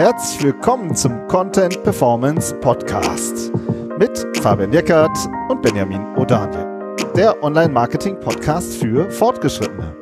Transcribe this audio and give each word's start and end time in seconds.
Herzlich 0.00 0.42
willkommen 0.42 0.96
zum 0.96 1.28
Content 1.28 1.82
Performance 1.82 2.54
Podcast 2.54 3.52
mit 3.98 4.26
Fabian 4.40 4.72
Jeckert 4.72 5.14
und 5.50 5.60
Benjamin 5.60 6.00
O'Daniel, 6.16 6.64
der 7.14 7.44
Online-Marketing-Podcast 7.44 8.78
für 8.78 9.10
Fortgeschrittene. 9.10 9.94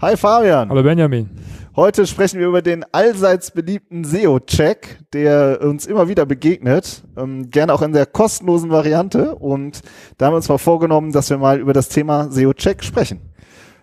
Hi 0.00 0.16
Fabian. 0.16 0.70
Hallo 0.70 0.82
Benjamin. 0.82 1.28
Heute 1.76 2.06
sprechen 2.06 2.40
wir 2.40 2.46
über 2.46 2.62
den 2.62 2.86
allseits 2.90 3.50
beliebten 3.50 4.04
SEO-Check, 4.04 5.00
der 5.12 5.60
uns 5.60 5.84
immer 5.84 6.08
wieder 6.08 6.24
begegnet, 6.24 7.02
ähm, 7.18 7.50
gerne 7.50 7.74
auch 7.74 7.82
in 7.82 7.92
der 7.92 8.06
kostenlosen 8.06 8.70
Variante. 8.70 9.34
Und 9.34 9.82
da 10.16 10.24
haben 10.24 10.32
wir 10.32 10.36
uns 10.36 10.48
mal 10.48 10.56
vorgenommen, 10.56 11.12
dass 11.12 11.28
wir 11.28 11.36
mal 11.36 11.60
über 11.60 11.74
das 11.74 11.90
Thema 11.90 12.30
SEO-Check 12.30 12.82
sprechen. 12.82 13.31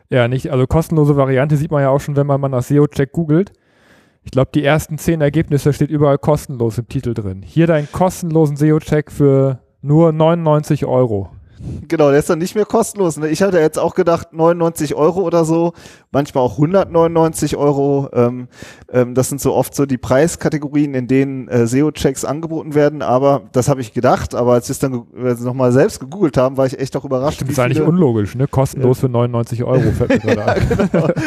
Ja, 0.10 0.28
nicht, 0.28 0.52
also 0.52 0.66
kostenlose 0.66 1.16
Variante 1.16 1.56
sieht 1.56 1.70
man 1.70 1.84
ja 1.84 1.90
auch 1.90 2.02
schon, 2.02 2.16
wenn 2.16 2.26
man 2.26 2.42
mal 2.42 2.50
nach 2.50 2.64
SEO-Check 2.64 3.12
googelt. 3.12 3.54
Ich 4.24 4.32
glaube, 4.32 4.50
die 4.54 4.64
ersten 4.64 4.98
zehn 4.98 5.22
Ergebnisse 5.22 5.72
steht 5.72 5.92
überall 5.92 6.18
kostenlos 6.18 6.78
im 6.78 6.88
Titel 6.88 7.14
drin. 7.14 7.44
Hier 7.44 7.68
deinen 7.68 7.92
kostenlosen 7.92 8.58
SEO-Check 8.58 9.12
für 9.12 9.60
nur 9.82 10.12
99 10.12 10.86
Euro. 10.86 11.30
Genau, 11.88 12.10
der 12.10 12.20
ist 12.20 12.30
dann 12.30 12.40
nicht 12.40 12.56
mehr 12.56 12.66
kostenlos. 12.66 13.18
Ne? 13.18 13.30
Ich 13.30 13.42
hatte 13.42 13.60
jetzt 13.60 13.80
auch 13.80 13.96
gedacht 13.96 14.34
99 14.34 14.96
Euro 14.96 15.22
oder 15.22 15.44
so, 15.44 15.74
manchmal 16.12 16.44
auch 16.44 16.54
199 16.54 17.58
Euro. 17.58 18.10
Ähm, 18.14 18.48
ähm, 18.92 19.16
das 19.16 19.30
sind 19.30 19.42
so 19.42 19.54
oft 19.54 19.76
so 19.76 19.86
die 19.86 19.98
Preiskategorien, 19.98 20.94
in 20.94 21.08
denen 21.08 21.48
äh, 21.48 21.68
SEO-Checks 21.68 22.26
angeboten 22.26 22.76
werden. 22.76 23.02
Aber 23.02 23.44
das 23.52 23.68
habe 23.68 23.82
ich 23.82 23.94
gedacht. 23.94 24.36
Aber 24.36 24.54
als 24.54 24.70
wir 24.70 24.74
es 24.74 24.80
dann 24.80 25.06
nochmal 25.44 25.72
selbst 25.72 26.00
gegoogelt 26.00 26.38
haben, 26.38 26.58
war 26.58 26.66
ich 26.66 26.80
echt 26.80 26.96
auch 26.96 27.06
überrascht. 27.06 27.38
Stimmt, 27.38 27.52
ist 27.52 27.60
eigentlich 27.60 27.82
unlogisch, 27.82 28.36
ne? 28.36 28.48
Kostenlos 28.48 28.98
ja. 28.98 29.02
für 29.02 29.10
99 29.10 29.64
Euro 29.64 29.92
fällt 29.92 30.24
mir 30.24 30.36
ja, 30.36 30.54
genau. 30.54 31.10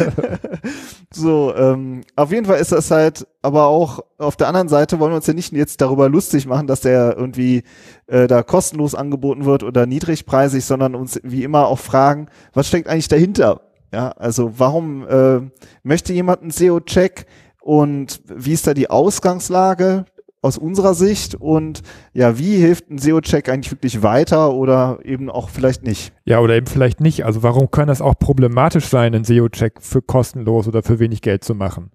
so, 1.15 1.55
ähm, 1.55 2.03
auf 2.17 2.33
jeden 2.33 2.47
Fall 2.47 2.59
ist 2.59 2.73
das 2.73 2.91
halt, 2.91 3.27
aber 3.43 3.67
auch 3.67 4.01
auf 4.19 4.37
der 4.37 4.49
anderen 4.49 4.69
Seite 4.69 4.99
wollen 4.99 5.13
wir 5.13 5.17
uns 5.17 5.27
ja 5.27 5.35
nicht 5.35 5.53
jetzt 5.53 5.81
darüber 5.81 6.09
lustig 6.09 6.47
machen, 6.47 6.67
dass 6.67 6.81
der 6.81 7.17
irgendwie 7.17 7.63
äh, 8.07 8.27
da 8.27 8.43
kostenlos 8.43 8.95
angeboten 8.95 9.45
wird 9.45 9.63
oder 9.63 9.87
niedrigpreisig, 9.87 10.65
sondern 10.65 10.95
uns 10.95 11.21
wie 11.23 11.45
immer 11.45 11.67
auch 11.67 11.79
fragen, 11.79 12.29
was 12.53 12.69
steckt 12.69 12.89
eigentlich 12.89 13.09
dahinter? 13.09 13.61
Ja, 13.93 14.11
also 14.11 14.53
warum 14.59 15.07
äh, 15.07 15.41
möchte 15.83 16.13
jemand 16.13 16.43
einen 16.43 16.51
SEO-Check 16.51 17.27
und 17.61 18.23
wie 18.27 18.53
ist 18.53 18.67
da 18.67 18.75
die 18.75 18.91
Ausgangslage 18.91 20.07
aus 20.43 20.59
unserer 20.59 20.95
Sicht 20.95 21.37
und 21.37 21.83
ja, 22.13 22.37
wie 22.37 22.57
hilft 22.57 22.91
ein 22.91 22.99
SEO-Check 22.99 23.49
eigentlich 23.49 23.71
wirklich 23.71 24.03
weiter 24.03 24.53
oder 24.53 24.99
eben 25.05 25.31
auch 25.31 25.49
vielleicht 25.49 25.85
nicht? 25.85 26.13
Ja, 26.25 26.41
oder 26.41 26.57
eben 26.57 26.67
vielleicht 26.67 27.01
nicht. 27.01 27.25
Also 27.25 27.45
warum 27.45 27.71
kann 27.71 27.87
das 27.87 28.03
auch 28.03 28.19
problematisch 28.19 28.87
sein, 28.87 29.15
einen 29.15 29.25
SEO-Check 29.25 29.81
für 29.81 30.03
kostenlos 30.03 30.67
oder 30.67 30.83
für 30.83 30.99
wenig 30.99 31.23
Geld 31.23 31.45
zu 31.45 31.55
machen? 31.55 31.93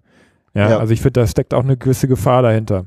Ja, 0.54 0.70
ja. 0.70 0.78
also 0.78 0.94
ich 0.94 1.02
finde, 1.02 1.20
da 1.20 1.26
steckt 1.26 1.52
auch 1.52 1.62
eine 1.62 1.76
gewisse 1.76 2.08
Gefahr 2.08 2.40
dahinter. 2.40 2.86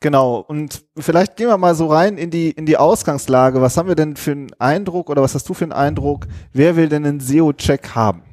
Genau. 0.00 0.38
Und 0.40 0.84
vielleicht 0.98 1.36
gehen 1.36 1.46
wir 1.46 1.56
mal 1.56 1.76
so 1.76 1.86
rein 1.86 2.18
in 2.18 2.30
die, 2.30 2.50
in 2.50 2.66
die 2.66 2.76
Ausgangslage. 2.76 3.62
Was 3.62 3.76
haben 3.76 3.88
wir 3.88 3.94
denn 3.94 4.16
für 4.16 4.32
einen 4.32 4.52
Eindruck 4.58 5.08
oder 5.08 5.22
was 5.22 5.36
hast 5.36 5.48
du 5.48 5.54
für 5.54 5.64
einen 5.64 5.72
Eindruck? 5.72 6.26
Wer 6.52 6.74
will 6.74 6.88
denn 6.88 7.06
einen 7.06 7.20
SEO-Check 7.20 7.94
haben? 7.94 8.24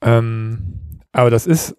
Ähm, 0.00 0.80
aber 1.12 1.30
das 1.30 1.46
ist, 1.46 1.76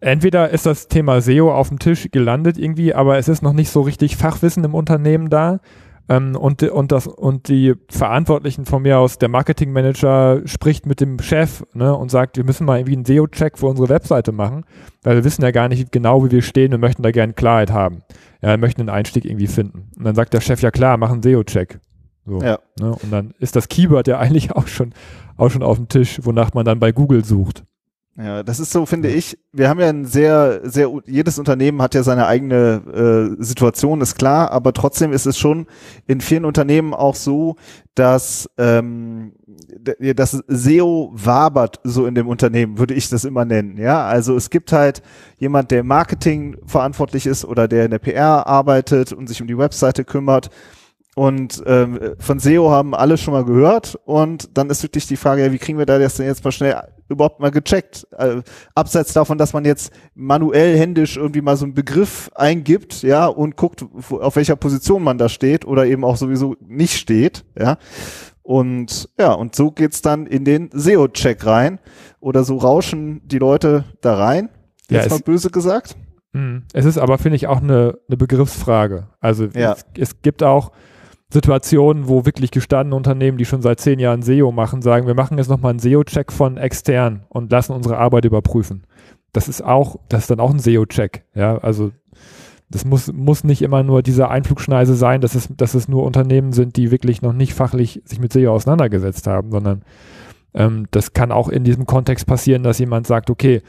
entweder 0.00 0.50
ist 0.50 0.66
das 0.66 0.88
Thema 0.88 1.20
SEO 1.20 1.52
auf 1.52 1.68
dem 1.68 1.78
Tisch 1.78 2.08
gelandet 2.10 2.58
irgendwie, 2.58 2.94
aber 2.94 3.18
es 3.18 3.28
ist 3.28 3.42
noch 3.42 3.52
nicht 3.52 3.70
so 3.70 3.82
richtig 3.82 4.16
Fachwissen 4.16 4.64
im 4.64 4.74
Unternehmen 4.74 5.30
da. 5.30 5.60
Ähm, 6.08 6.36
und, 6.36 6.62
und, 6.62 6.92
das, 6.92 7.06
und 7.06 7.48
die 7.48 7.74
Verantwortlichen 7.88 8.66
von 8.66 8.82
mir 8.82 8.98
aus, 8.98 9.18
der 9.18 9.30
Marketingmanager 9.30 10.42
spricht 10.44 10.84
mit 10.84 11.00
dem 11.00 11.18
Chef 11.18 11.64
ne, 11.72 11.96
und 11.96 12.10
sagt, 12.10 12.36
wir 12.36 12.44
müssen 12.44 12.66
mal 12.66 12.78
irgendwie 12.78 12.96
einen 12.96 13.06
SEO-Check 13.06 13.56
für 13.56 13.66
unsere 13.66 13.88
Webseite 13.88 14.32
machen, 14.32 14.64
weil 15.02 15.16
wir 15.16 15.24
wissen 15.24 15.42
ja 15.42 15.50
gar 15.50 15.68
nicht 15.68 15.92
genau, 15.92 16.24
wie 16.24 16.30
wir 16.30 16.42
stehen 16.42 16.74
und 16.74 16.80
möchten 16.80 17.02
da 17.02 17.10
gerne 17.10 17.32
Klarheit 17.32 17.70
haben. 17.70 18.02
Ja, 18.42 18.50
wir 18.50 18.58
möchten 18.58 18.82
einen 18.82 18.90
Einstieg 18.90 19.24
irgendwie 19.24 19.46
finden. 19.46 19.90
Und 19.96 20.04
dann 20.04 20.14
sagt 20.14 20.34
der 20.34 20.42
Chef, 20.42 20.60
ja 20.60 20.70
klar, 20.70 20.98
mach 20.98 21.10
einen 21.10 21.22
SEO-Check. 21.22 21.80
So, 22.26 22.40
ja. 22.40 22.58
Ne, 22.78 22.90
und 22.90 23.10
dann 23.10 23.32
ist 23.38 23.56
das 23.56 23.68
Keyword 23.68 24.06
ja 24.06 24.18
eigentlich 24.18 24.52
auch 24.52 24.66
schon, 24.66 24.92
auch 25.38 25.50
schon 25.50 25.62
auf 25.62 25.78
dem 25.78 25.88
Tisch, 25.88 26.20
wonach 26.22 26.52
man 26.52 26.66
dann 26.66 26.80
bei 26.80 26.92
Google 26.92 27.24
sucht. 27.24 27.64
Ja, 28.16 28.44
das 28.44 28.60
ist 28.60 28.70
so, 28.70 28.86
finde 28.86 29.08
ich. 29.08 29.36
Wir 29.52 29.68
haben 29.68 29.80
ja 29.80 29.88
ein 29.88 30.04
sehr, 30.04 30.60
sehr, 30.62 30.88
jedes 31.04 31.40
Unternehmen 31.40 31.82
hat 31.82 31.96
ja 31.96 32.04
seine 32.04 32.28
eigene 32.28 33.34
äh, 33.38 33.42
Situation, 33.42 34.00
ist 34.02 34.14
klar, 34.14 34.52
aber 34.52 34.72
trotzdem 34.72 35.12
ist 35.12 35.26
es 35.26 35.36
schon 35.36 35.66
in 36.06 36.20
vielen 36.20 36.44
Unternehmen 36.44 36.94
auch 36.94 37.16
so, 37.16 37.56
dass 37.96 38.48
ähm, 38.56 39.32
das 40.14 40.42
SEO 40.46 41.10
wabert 41.12 41.80
so 41.82 42.06
in 42.06 42.14
dem 42.14 42.28
Unternehmen, 42.28 42.78
würde 42.78 42.94
ich 42.94 43.08
das 43.08 43.24
immer 43.24 43.44
nennen. 43.44 43.78
Ja, 43.78 44.06
also 44.06 44.36
es 44.36 44.48
gibt 44.48 44.70
halt 44.70 45.02
jemand, 45.38 45.72
der 45.72 45.82
Marketing 45.82 46.56
verantwortlich 46.66 47.26
ist 47.26 47.44
oder 47.44 47.66
der 47.66 47.86
in 47.86 47.90
der 47.90 47.98
PR 47.98 48.46
arbeitet 48.46 49.12
und 49.12 49.28
sich 49.28 49.42
um 49.42 49.48
die 49.48 49.58
Webseite 49.58 50.04
kümmert 50.04 50.50
und 51.14 51.62
ähm, 51.66 51.98
von 52.18 52.40
SEO 52.40 52.70
haben 52.70 52.94
alle 52.94 53.16
schon 53.16 53.34
mal 53.34 53.44
gehört. 53.44 53.98
Und 54.04 54.56
dann 54.56 54.68
ist 54.70 54.82
wirklich 54.82 55.06
die 55.06 55.16
Frage, 55.16 55.42
ja, 55.42 55.52
wie 55.52 55.58
kriegen 55.58 55.78
wir 55.78 55.86
da 55.86 55.98
das 55.98 56.16
denn 56.16 56.26
jetzt 56.26 56.44
mal 56.44 56.50
schnell 56.50 56.76
überhaupt 57.08 57.38
mal 57.38 57.50
gecheckt? 57.50 58.06
Äh, 58.18 58.42
abseits 58.74 59.12
davon, 59.12 59.38
dass 59.38 59.52
man 59.52 59.64
jetzt 59.64 59.92
manuell 60.14 60.76
händisch 60.76 61.16
irgendwie 61.16 61.40
mal 61.40 61.56
so 61.56 61.64
einen 61.64 61.74
Begriff 61.74 62.30
eingibt, 62.34 63.02
ja, 63.02 63.26
und 63.26 63.56
guckt, 63.56 63.84
auf 64.10 64.36
welcher 64.36 64.56
Position 64.56 65.04
man 65.04 65.18
da 65.18 65.28
steht 65.28 65.64
oder 65.64 65.86
eben 65.86 66.04
auch 66.04 66.16
sowieso 66.16 66.56
nicht 66.60 66.96
steht, 66.96 67.44
ja. 67.56 67.78
Und 68.42 69.08
ja, 69.18 69.32
und 69.32 69.54
so 69.56 69.70
geht's 69.70 70.02
dann 70.02 70.26
in 70.26 70.44
den 70.44 70.68
SEO-Check 70.70 71.46
rein. 71.46 71.80
Oder 72.20 72.44
so 72.44 72.58
rauschen 72.58 73.22
die 73.24 73.38
Leute 73.38 73.84
da 74.02 74.16
rein. 74.16 74.50
Jetzt 74.90 75.06
ja, 75.06 75.10
mal 75.10 75.20
böse 75.20 75.48
gesagt. 75.48 75.96
Hm. 76.34 76.64
Es 76.74 76.84
ist 76.84 76.98
aber, 76.98 77.16
finde 77.16 77.36
ich, 77.36 77.46
auch 77.46 77.62
eine, 77.62 77.98
eine 78.06 78.16
Begriffsfrage. 78.18 79.08
Also 79.20 79.46
ja. 79.46 79.72
es, 79.72 79.86
es 79.96 80.20
gibt 80.20 80.42
auch 80.42 80.72
Situationen, 81.34 82.08
wo 82.08 82.24
wirklich 82.24 82.52
gestandene 82.52 82.94
Unternehmen, 82.94 83.38
die 83.38 83.44
schon 83.44 83.60
seit 83.60 83.80
zehn 83.80 83.98
Jahren 83.98 84.22
SEO 84.22 84.52
machen, 84.52 84.82
sagen, 84.82 85.08
wir 85.08 85.14
machen 85.14 85.36
jetzt 85.36 85.50
nochmal 85.50 85.70
einen 85.70 85.80
SEO-Check 85.80 86.30
von 86.30 86.56
extern 86.56 87.24
und 87.28 87.50
lassen 87.50 87.72
unsere 87.72 87.98
Arbeit 87.98 88.24
überprüfen. 88.24 88.84
Das 89.32 89.48
ist 89.48 89.60
auch, 89.60 89.96
das 90.08 90.22
ist 90.22 90.30
dann 90.30 90.38
auch 90.38 90.52
ein 90.52 90.60
SEO-Check. 90.60 91.24
Ja, 91.34 91.58
also 91.58 91.90
das 92.70 92.84
muss, 92.84 93.12
muss 93.12 93.42
nicht 93.42 93.62
immer 93.62 93.82
nur 93.82 94.02
diese 94.02 94.28
Einflugschneise 94.28 94.94
sein, 94.94 95.20
dass 95.20 95.34
es, 95.34 95.48
dass 95.56 95.74
es 95.74 95.88
nur 95.88 96.04
Unternehmen 96.04 96.52
sind, 96.52 96.76
die 96.76 96.92
wirklich 96.92 97.20
noch 97.20 97.32
nicht 97.32 97.52
fachlich 97.52 98.00
sich 98.04 98.20
mit 98.20 98.32
SEO 98.32 98.54
auseinandergesetzt 98.54 99.26
haben, 99.26 99.50
sondern 99.50 99.82
ähm, 100.54 100.86
das 100.92 101.14
kann 101.14 101.32
auch 101.32 101.48
in 101.48 101.64
diesem 101.64 101.84
Kontext 101.84 102.26
passieren, 102.26 102.62
dass 102.62 102.78
jemand 102.78 103.08
sagt, 103.08 103.28
okay, 103.28 103.60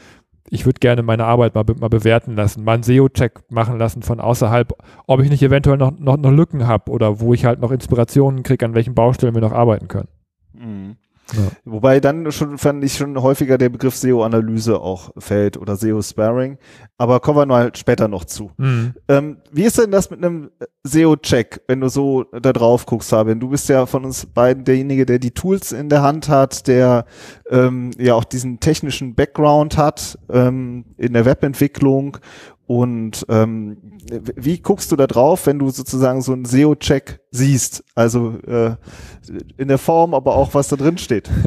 ich 0.50 0.66
würde 0.66 0.80
gerne 0.80 1.02
meine 1.02 1.24
Arbeit 1.24 1.54
mal, 1.54 1.64
mal 1.78 1.88
bewerten 1.88 2.34
lassen, 2.36 2.64
mal 2.64 2.74
einen 2.74 2.82
SEO-Check 2.82 3.50
machen 3.50 3.78
lassen 3.78 4.02
von 4.02 4.20
außerhalb, 4.20 4.72
ob 5.06 5.20
ich 5.20 5.30
nicht 5.30 5.42
eventuell 5.42 5.76
noch, 5.76 5.98
noch, 5.98 6.16
noch 6.16 6.30
Lücken 6.30 6.66
habe 6.66 6.90
oder 6.90 7.20
wo 7.20 7.34
ich 7.34 7.44
halt 7.44 7.60
noch 7.60 7.70
Inspirationen 7.70 8.42
kriege, 8.42 8.64
an 8.64 8.74
welchen 8.74 8.94
Baustellen 8.94 9.34
wir 9.34 9.42
noch 9.42 9.52
arbeiten 9.52 9.88
können. 9.88 10.08
Mhm. 10.52 10.96
Ja. 11.32 11.48
Wobei 11.64 12.00
dann 12.00 12.30
schon, 12.30 12.56
fand 12.58 12.84
ich 12.84 12.94
schon 12.94 13.20
häufiger 13.20 13.58
der 13.58 13.68
Begriff 13.68 13.96
SEO-Analyse 13.96 14.80
auch 14.80 15.10
fällt 15.18 15.56
oder 15.56 15.76
SEO-Sparring. 15.76 16.58
Aber 16.98 17.20
kommen 17.20 17.38
wir 17.38 17.46
mal 17.46 17.74
später 17.74 18.08
noch 18.08 18.24
zu. 18.24 18.52
Mhm. 18.56 18.94
Ähm, 19.08 19.38
wie 19.50 19.64
ist 19.64 19.78
denn 19.78 19.90
das 19.90 20.10
mit 20.10 20.24
einem 20.24 20.50
SEO-Check, 20.84 21.62
wenn 21.66 21.80
du 21.80 21.88
so 21.88 22.24
da 22.24 22.52
drauf 22.52 22.86
guckst, 22.86 23.10
Fabian? 23.10 23.40
Du 23.40 23.48
bist 23.48 23.68
ja 23.68 23.86
von 23.86 24.04
uns 24.04 24.26
beiden 24.26 24.64
derjenige, 24.64 25.04
der 25.04 25.18
die 25.18 25.32
Tools 25.32 25.72
in 25.72 25.88
der 25.88 26.02
Hand 26.02 26.28
hat, 26.28 26.68
der 26.68 27.06
ähm, 27.50 27.90
ja 27.98 28.14
auch 28.14 28.24
diesen 28.24 28.60
technischen 28.60 29.14
Background 29.14 29.76
hat 29.76 30.18
ähm, 30.30 30.84
in 30.96 31.12
der 31.12 31.24
Webentwicklung 31.24 32.18
und 32.66 33.24
ähm, 33.28 33.76
wie 34.34 34.58
guckst 34.58 34.90
du 34.90 34.96
da 34.96 35.06
drauf, 35.06 35.46
wenn 35.46 35.58
du 35.58 35.70
sozusagen 35.70 36.20
so 36.20 36.32
einen 36.32 36.44
SEO-Check 36.44 37.20
siehst? 37.30 37.84
Also 37.94 38.38
äh, 38.46 38.74
in 39.56 39.68
der 39.68 39.78
Form, 39.78 40.14
aber 40.14 40.34
auch 40.34 40.54
was 40.54 40.68
da 40.68 40.76
drin 40.76 40.98
steht. 40.98 41.30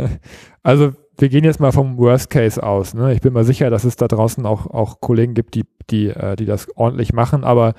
Also 0.62 0.92
wir 1.18 1.30
gehen 1.30 1.46
jetzt 1.46 1.62
mal 1.62 1.72
vom 1.72 1.98
Worst 1.98 2.30
Case 2.30 2.62
aus. 2.62 2.94
Ne? 2.94 3.14
Ich 3.14 3.22
bin 3.22 3.32
mir 3.32 3.46
sicher, 3.46 3.70
dass 3.70 3.86
es 3.86 3.96
da 3.96 4.10
draußen 4.10 4.46
auch, 4.46 4.68
auch 4.68 5.00
Kollegen 5.00 5.34
gibt, 5.34 5.56
die, 5.56 5.64
die, 5.90 6.08
äh, 6.10 6.36
die 6.36 6.46
das 6.46 6.68
ordentlich 6.76 7.14
machen. 7.14 7.46
Aber 7.46 7.76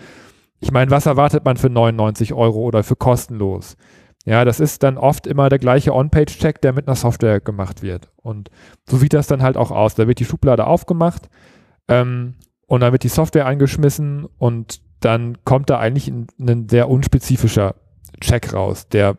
ich 0.60 0.72
meine, 0.72 0.90
was 0.90 1.04
erwartet 1.04 1.44
man 1.44 1.58
für 1.58 1.69
99 1.69 2.32
Euro 2.32 2.60
oder 2.60 2.82
für 2.82 2.96
kostenlos? 2.96 3.76
Ja, 4.25 4.46
das 4.46 4.60
ist 4.60 4.82
dann 4.82 4.96
oft 4.96 5.26
immer 5.26 5.50
der 5.50 5.58
gleiche 5.58 5.94
On-Page-Check, 5.94 6.62
der 6.62 6.72
mit 6.72 6.88
einer 6.88 6.96
Software 6.96 7.40
gemacht 7.40 7.82
wird. 7.82 8.10
Und 8.16 8.50
so 8.88 8.96
sieht 8.96 9.12
das 9.12 9.26
dann 9.26 9.43
halt 9.43 9.58
auch 9.58 9.70
aus. 9.70 9.94
Da 9.94 10.08
wird 10.08 10.20
die 10.20 10.25
Schublade 10.25 10.66
aufgemacht. 10.66 11.28
Ähm, 11.86 12.34
und 12.70 12.82
dann 12.82 12.93
wird 12.93 13.02
die 13.02 13.08
Software 13.08 13.46
eingeschmissen 13.46 14.28
und 14.38 14.81
dann 15.00 15.44
kommt 15.44 15.70
da 15.70 15.81
eigentlich 15.81 16.06
ein, 16.06 16.28
ein 16.38 16.69
sehr 16.69 16.88
unspezifischer 16.88 17.75
Check 18.20 18.55
raus, 18.55 18.87
der 18.87 19.19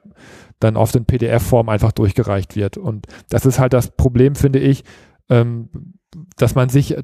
dann 0.62 0.78
oft 0.78 0.96
in 0.96 1.04
PDF-Form 1.04 1.68
einfach 1.68 1.92
durchgereicht 1.92 2.56
wird. 2.56 2.78
Und 2.78 3.08
das 3.28 3.46
ist 3.46 3.60
halt 3.60 3.74
das 3.74 3.92
Problem, 3.92 4.36
finde 4.36 4.60
ich, 4.60 4.86
ähm, 5.30 5.68
dass 6.38 6.56
man 6.56 6.70
sich 6.70 6.96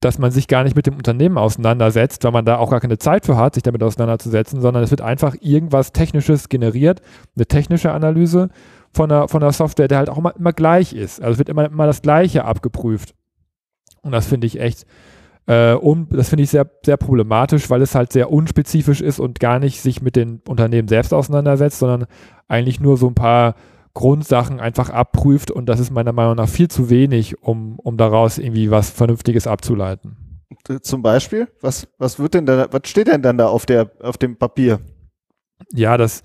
dass 0.00 0.18
man 0.18 0.30
sich 0.30 0.48
gar 0.48 0.64
nicht 0.64 0.76
mit 0.76 0.86
dem 0.86 0.94
Unternehmen 0.94 1.36
auseinandersetzt, 1.36 2.24
weil 2.24 2.32
man 2.32 2.46
da 2.46 2.56
auch 2.56 2.70
gar 2.70 2.80
keine 2.80 2.96
Zeit 2.96 3.26
für 3.26 3.36
hat, 3.36 3.52
sich 3.52 3.62
damit 3.62 3.82
auseinanderzusetzen, 3.82 4.62
sondern 4.62 4.82
es 4.82 4.90
wird 4.90 5.02
einfach 5.02 5.36
irgendwas 5.42 5.92
Technisches 5.92 6.48
generiert, 6.48 7.02
eine 7.36 7.44
technische 7.44 7.92
Analyse 7.92 8.48
von 8.94 9.10
der, 9.10 9.28
von 9.28 9.42
der 9.42 9.52
Software, 9.52 9.88
der 9.88 9.98
halt 9.98 10.08
auch 10.08 10.16
immer, 10.16 10.34
immer 10.34 10.54
gleich 10.54 10.94
ist. 10.94 11.20
Also 11.20 11.32
es 11.32 11.38
wird 11.38 11.50
immer, 11.50 11.66
immer 11.66 11.84
das 11.84 12.00
Gleiche 12.00 12.46
abgeprüft. 12.46 13.14
Und 14.00 14.12
das 14.12 14.26
finde 14.26 14.46
ich 14.46 14.58
echt, 14.58 14.86
äh, 15.50 15.74
un, 15.74 16.06
das 16.10 16.28
finde 16.28 16.44
ich 16.44 16.50
sehr, 16.50 16.70
sehr 16.86 16.96
problematisch, 16.96 17.70
weil 17.70 17.82
es 17.82 17.96
halt 17.96 18.12
sehr 18.12 18.30
unspezifisch 18.30 19.00
ist 19.00 19.18
und 19.18 19.40
gar 19.40 19.58
nicht 19.58 19.80
sich 19.80 20.00
mit 20.00 20.14
den 20.14 20.40
Unternehmen 20.46 20.86
selbst 20.86 21.12
auseinandersetzt, 21.12 21.80
sondern 21.80 22.06
eigentlich 22.46 22.78
nur 22.78 22.96
so 22.96 23.08
ein 23.08 23.16
paar 23.16 23.56
Grundsachen 23.92 24.60
einfach 24.60 24.90
abprüft 24.90 25.50
und 25.50 25.68
das 25.68 25.80
ist 25.80 25.90
meiner 25.90 26.12
Meinung 26.12 26.36
nach 26.36 26.48
viel 26.48 26.68
zu 26.68 26.88
wenig, 26.88 27.42
um, 27.42 27.80
um 27.80 27.96
daraus 27.96 28.38
irgendwie 28.38 28.70
was 28.70 28.90
Vernünftiges 28.90 29.48
abzuleiten. 29.48 30.16
Zum 30.82 31.02
Beispiel? 31.02 31.48
Was, 31.60 31.88
was 31.98 32.20
wird 32.20 32.34
denn 32.34 32.46
da, 32.46 32.68
was 32.70 32.82
steht 32.84 33.08
denn 33.08 33.22
dann 33.22 33.36
da 33.36 33.48
auf 33.48 33.66
der, 33.66 33.90
auf 34.02 34.18
dem 34.18 34.36
Papier? 34.36 34.78
Ja, 35.72 35.96
das, 35.96 36.22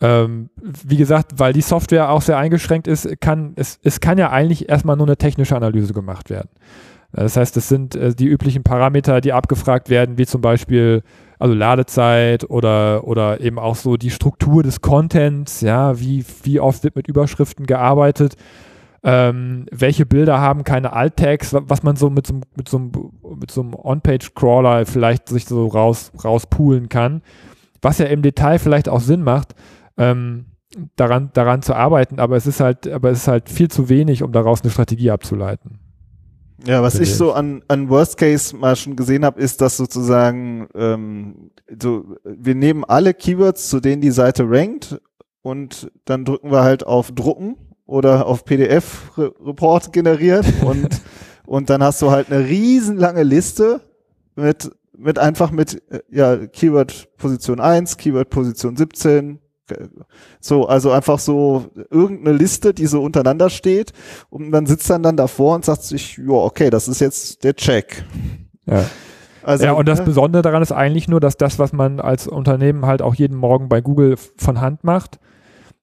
ähm, 0.00 0.48
wie 0.56 0.96
gesagt, 0.96 1.32
weil 1.38 1.52
die 1.52 1.60
Software 1.60 2.08
auch 2.08 2.22
sehr 2.22 2.38
eingeschränkt 2.38 2.86
ist, 2.86 3.20
kann, 3.20 3.52
es, 3.56 3.78
es 3.82 4.00
kann 4.00 4.16
ja 4.16 4.30
eigentlich 4.30 4.70
erstmal 4.70 4.96
nur 4.96 5.06
eine 5.06 5.18
technische 5.18 5.56
Analyse 5.56 5.92
gemacht 5.92 6.30
werden. 6.30 6.48
Das 7.12 7.36
heißt, 7.36 7.56
es 7.56 7.68
sind 7.68 7.94
äh, 7.94 8.14
die 8.14 8.26
üblichen 8.26 8.62
Parameter, 8.62 9.20
die 9.20 9.32
abgefragt 9.32 9.90
werden, 9.90 10.18
wie 10.18 10.26
zum 10.26 10.40
Beispiel 10.40 11.02
also 11.38 11.54
Ladezeit 11.54 12.48
oder, 12.48 13.06
oder 13.06 13.40
eben 13.40 13.58
auch 13.58 13.74
so 13.74 13.96
die 13.96 14.10
Struktur 14.10 14.62
des 14.62 14.80
Contents, 14.80 15.60
ja, 15.60 15.98
wie, 15.98 16.24
wie 16.44 16.60
oft 16.60 16.84
wird 16.84 16.96
mit 16.96 17.08
Überschriften 17.08 17.66
gearbeitet, 17.66 18.36
ähm, 19.02 19.66
welche 19.72 20.06
Bilder 20.06 20.40
haben 20.40 20.62
keine 20.62 20.92
Alt-Tags, 20.92 21.52
was 21.52 21.82
man 21.82 21.96
so 21.96 22.10
mit 22.10 22.26
so, 22.26 22.34
mit 22.54 22.68
so, 22.68 22.78
mit 22.78 23.50
so 23.50 23.62
einem 23.62 23.74
On-Page-Crawler 23.74 24.86
vielleicht 24.86 25.28
sich 25.28 25.44
so 25.44 25.66
raus, 25.66 26.12
rauspoolen 26.24 26.88
kann, 26.88 27.22
was 27.82 27.98
ja 27.98 28.06
im 28.06 28.22
Detail 28.22 28.60
vielleicht 28.60 28.88
auch 28.88 29.00
Sinn 29.00 29.24
macht, 29.24 29.56
ähm, 29.98 30.46
daran, 30.94 31.30
daran 31.34 31.62
zu 31.62 31.74
arbeiten, 31.74 32.20
aber 32.20 32.36
es 32.36 32.46
ist 32.46 32.60
halt, 32.60 32.86
aber 32.88 33.10
es 33.10 33.18
ist 33.18 33.28
halt 33.28 33.48
viel 33.48 33.68
zu 33.68 33.88
wenig, 33.88 34.22
um 34.22 34.30
daraus 34.30 34.62
eine 34.62 34.70
Strategie 34.70 35.10
abzuleiten. 35.10 35.80
Ja, 36.66 36.82
was 36.82 37.00
ich 37.00 37.14
so 37.14 37.32
an, 37.32 37.62
an 37.68 37.88
Worst 37.88 38.16
Case 38.16 38.56
mal 38.56 38.76
schon 38.76 38.94
gesehen 38.94 39.24
habe, 39.24 39.40
ist, 39.40 39.60
dass 39.60 39.76
sozusagen 39.76 40.68
ähm, 40.74 41.50
so 41.80 42.16
wir 42.24 42.54
nehmen 42.54 42.84
alle 42.84 43.14
Keywords, 43.14 43.68
zu 43.68 43.80
denen 43.80 44.00
die 44.00 44.10
Seite 44.10 44.44
rankt 44.48 45.00
und 45.42 45.90
dann 46.04 46.24
drücken 46.24 46.50
wir 46.50 46.62
halt 46.62 46.86
auf 46.86 47.10
Drucken 47.12 47.56
oder 47.86 48.26
auf 48.26 48.44
PDF-Report 48.44 49.92
generieren 49.92 50.46
und 50.64 50.88
und 51.46 51.68
dann 51.68 51.82
hast 51.82 52.00
du 52.00 52.10
halt 52.10 52.30
eine 52.30 52.46
riesenlange 52.46 53.24
Liste 53.24 53.80
mit 54.36 54.70
mit 54.96 55.18
einfach 55.18 55.50
mit 55.50 55.82
ja 56.10 56.46
Keyword 56.46 57.16
Position 57.16 57.60
1, 57.60 57.96
Keyword 57.96 58.30
Position 58.30 58.76
17, 58.76 59.40
so, 60.40 60.66
also 60.66 60.90
einfach 60.90 61.18
so 61.18 61.66
irgendeine 61.90 62.36
Liste, 62.36 62.74
die 62.74 62.86
so 62.86 63.02
untereinander 63.02 63.50
steht 63.50 63.92
und 64.30 64.50
dann 64.50 64.66
sitzt 64.66 64.88
dann 64.90 65.02
dann 65.02 65.16
davor 65.16 65.54
und 65.54 65.64
sagt 65.64 65.82
sich, 65.82 66.18
ja, 66.18 66.32
okay, 66.32 66.70
das 66.70 66.88
ist 66.88 67.00
jetzt 67.00 67.44
der 67.44 67.54
Check. 67.54 68.04
Ja. 68.66 68.84
Also, 69.42 69.64
ja, 69.64 69.72
und 69.72 69.88
das 69.88 69.98
ne? 70.00 70.04
Besondere 70.04 70.42
daran 70.42 70.62
ist 70.62 70.72
eigentlich 70.72 71.08
nur, 71.08 71.20
dass 71.20 71.36
das, 71.36 71.58
was 71.58 71.72
man 71.72 72.00
als 72.00 72.28
Unternehmen 72.28 72.86
halt 72.86 73.02
auch 73.02 73.14
jeden 73.14 73.36
Morgen 73.36 73.68
bei 73.68 73.80
Google 73.80 74.16
von 74.36 74.60
Hand 74.60 74.84
macht, 74.84 75.18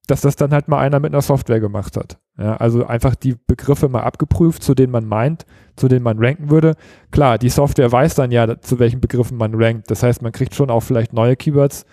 dass 0.08 0.22
das 0.22 0.36
dann 0.36 0.52
halt 0.52 0.68
mal 0.68 0.80
einer 0.80 1.00
mit 1.00 1.14
einer 1.14 1.22
Software 1.22 1.60
gemacht 1.60 1.98
hat. 1.98 2.18
Ja, 2.38 2.56
also 2.56 2.86
einfach 2.86 3.16
die 3.16 3.36
Begriffe 3.36 3.90
mal 3.90 4.02
abgeprüft, 4.02 4.64
zu 4.64 4.74
denen 4.74 4.92
man 4.92 5.06
meint, 5.06 5.46
zu 5.76 5.88
denen 5.88 6.04
man 6.04 6.18
ranken 6.20 6.50
würde. 6.50 6.76
Klar, 7.12 7.38
die 7.38 7.50
Software 7.50 7.92
weiß 7.92 8.16
dann 8.16 8.32
ja, 8.32 8.60
zu 8.62 8.80
welchen 8.80 9.02
Begriffen 9.02 9.38
man 9.38 9.54
rankt. 9.56 9.92
Das 9.92 10.04
heißt, 10.04 10.22
man 10.22 10.32
kriegt 10.32 10.56
schon 10.56 10.70
auch 10.70 10.82
vielleicht 10.82 11.14
neue 11.14 11.36
Keywords 11.36 11.86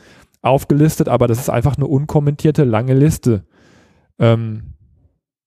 aufgelistet, 0.46 1.08
aber 1.08 1.26
das 1.26 1.38
ist 1.38 1.50
einfach 1.50 1.76
eine 1.76 1.86
unkommentierte 1.86 2.64
lange 2.64 2.94
Liste. 2.94 3.44
Ähm, 4.18 4.74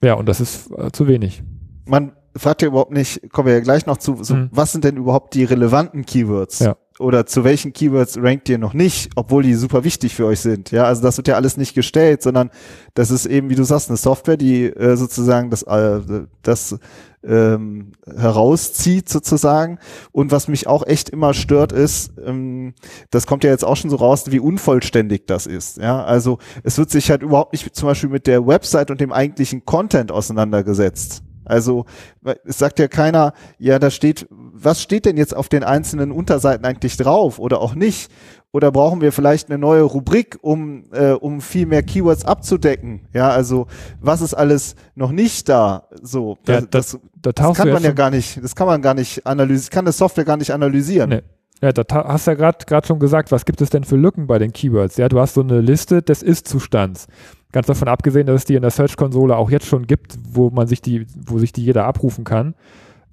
ja, 0.03 0.13
und 0.13 0.27
das 0.27 0.39
ist 0.39 0.71
äh, 0.71 0.91
zu 0.91 1.07
wenig. 1.07 1.43
Man 1.85 2.13
fragt 2.35 2.61
ja 2.61 2.67
überhaupt 2.67 2.91
nicht, 2.91 3.31
kommen 3.31 3.47
wir 3.47 3.55
ja 3.55 3.59
gleich 3.59 3.85
noch 3.85 3.97
zu, 3.97 4.23
so, 4.23 4.35
mhm. 4.35 4.49
was 4.51 4.71
sind 4.71 4.83
denn 4.83 4.97
überhaupt 4.97 5.33
die 5.33 5.43
relevanten 5.43 6.05
Keywords? 6.05 6.59
Ja. 6.59 6.77
Oder 6.99 7.25
zu 7.25 7.45
welchen 7.45 7.71
Keywords 7.71 8.17
rankt 8.17 8.49
ihr 8.49 8.57
noch 8.57 8.73
nicht, 8.73 9.11
obwohl 9.15 9.43
die 9.43 9.53
super 9.53 9.85
wichtig 9.85 10.13
für 10.15 10.25
euch 10.25 10.41
sind? 10.41 10.71
Ja, 10.71 10.83
also 10.83 11.01
das 11.01 11.15
wird 11.15 11.29
ja 11.29 11.35
alles 11.35 11.55
nicht 11.55 11.73
gestellt, 11.73 12.21
sondern 12.21 12.49
das 12.93 13.09
ist 13.09 13.25
eben, 13.25 13.49
wie 13.49 13.55
du 13.55 13.63
sagst, 13.63 13.89
eine 13.89 13.97
Software, 13.97 14.35
die 14.35 14.65
äh, 14.65 14.97
sozusagen 14.97 15.49
das, 15.49 15.63
äh, 15.63 16.01
das 16.41 16.77
ähm, 17.23 17.91
herauszieht 18.05 19.09
sozusagen. 19.09 19.79
Und 20.11 20.31
was 20.31 20.47
mich 20.47 20.67
auch 20.67 20.85
echt 20.85 21.09
immer 21.09 21.33
stört 21.33 21.71
ist, 21.71 22.13
ähm, 22.25 22.73
das 23.11 23.27
kommt 23.27 23.43
ja 23.43 23.49
jetzt 23.49 23.65
auch 23.65 23.75
schon 23.75 23.89
so 23.89 23.97
raus, 23.97 24.25
wie 24.27 24.39
unvollständig 24.39 25.25
das 25.27 25.45
ist. 25.45 25.77
Ja, 25.77 26.03
also 26.03 26.39
es 26.63 26.77
wird 26.77 26.89
sich 26.89 27.09
halt 27.09 27.21
überhaupt 27.21 27.53
nicht 27.53 27.75
zum 27.75 27.87
Beispiel 27.87 28.09
mit 28.09 28.27
der 28.27 28.45
Website 28.47 28.91
und 28.91 29.01
dem 29.01 29.11
eigentlichen 29.11 29.65
Content 29.65 30.11
auseinandergesetzt. 30.11 31.23
Also 31.49 31.85
es 32.45 32.57
sagt 32.57 32.79
ja 32.79 32.87
keiner, 32.87 33.33
ja, 33.57 33.79
da 33.79 33.89
steht, 33.89 34.27
was 34.29 34.81
steht 34.81 35.05
denn 35.05 35.17
jetzt 35.17 35.35
auf 35.35 35.49
den 35.49 35.63
einzelnen 35.63 36.11
Unterseiten 36.11 36.65
eigentlich 36.65 36.95
drauf 36.97 37.39
oder 37.39 37.59
auch 37.59 37.75
nicht? 37.75 38.11
Oder 38.51 38.71
brauchen 38.71 39.01
wir 39.01 39.11
vielleicht 39.11 39.49
eine 39.49 39.59
neue 39.59 39.83
Rubrik, 39.83 40.39
um, 40.41 40.85
äh, 40.91 41.11
um 41.11 41.39
viel 41.39 41.67
mehr 41.67 41.83
Keywords 41.83 42.25
abzudecken? 42.25 43.07
Ja, 43.13 43.29
also 43.29 43.67
was 44.01 44.21
ist 44.21 44.33
alles 44.33 44.75
noch 44.95 45.11
nicht 45.11 45.49
da? 45.49 45.87
So, 46.01 46.37
ja, 46.47 46.61
das, 46.61 46.69
das, 46.69 46.99
das, 47.21 47.35
das 47.35 47.57
kann 47.57 47.69
man 47.69 47.83
ja 47.83 47.91
gar 47.91 48.09
nicht, 48.09 48.43
das 48.43 48.55
kann 48.55 48.65
man 48.65 48.81
gar 48.81 48.95
nicht 48.95 49.27
analysieren, 49.27 49.71
kann 49.71 49.85
eine 49.85 49.91
Software 49.91 50.25
gar 50.25 50.37
nicht 50.37 50.51
analysieren. 50.51 51.09
Nee. 51.09 51.21
Ja, 51.61 51.73
da 51.73 51.83
hast 52.05 52.25
du 52.25 52.31
ja 52.31 52.35
gerade 52.35 52.87
schon 52.87 52.99
gesagt, 52.99 53.31
was 53.33 53.43
gibt 53.43 53.59
es 53.61 53.69
denn 53.69 53.83
für 53.83 53.97
Lücken 53.97 54.27
bei 54.27 54.39
den 54.39 54.53
Keywords? 54.53 54.95
Ja, 54.95 55.09
du 55.09 55.19
hast 55.19 55.33
so 55.33 55.41
eine 55.41 55.59
Liste 55.59 56.01
des 56.01 56.23
Ist-Zustands. 56.23 57.07
Ganz 57.51 57.67
davon 57.67 57.87
abgesehen, 57.87 58.27
dass 58.27 58.41
es 58.41 58.45
die 58.45 58.55
in 58.55 58.61
der 58.61 58.71
Search-Konsole 58.71 59.35
auch 59.35 59.49
jetzt 59.49 59.65
schon 59.65 59.87
gibt, 59.87 60.17
wo 60.31 60.49
man 60.49 60.67
sich 60.67 60.81
die, 60.81 61.07
wo 61.15 61.39
sich 61.39 61.51
die 61.51 61.63
jeder 61.63 61.85
abrufen 61.85 62.23
kann. 62.23 62.55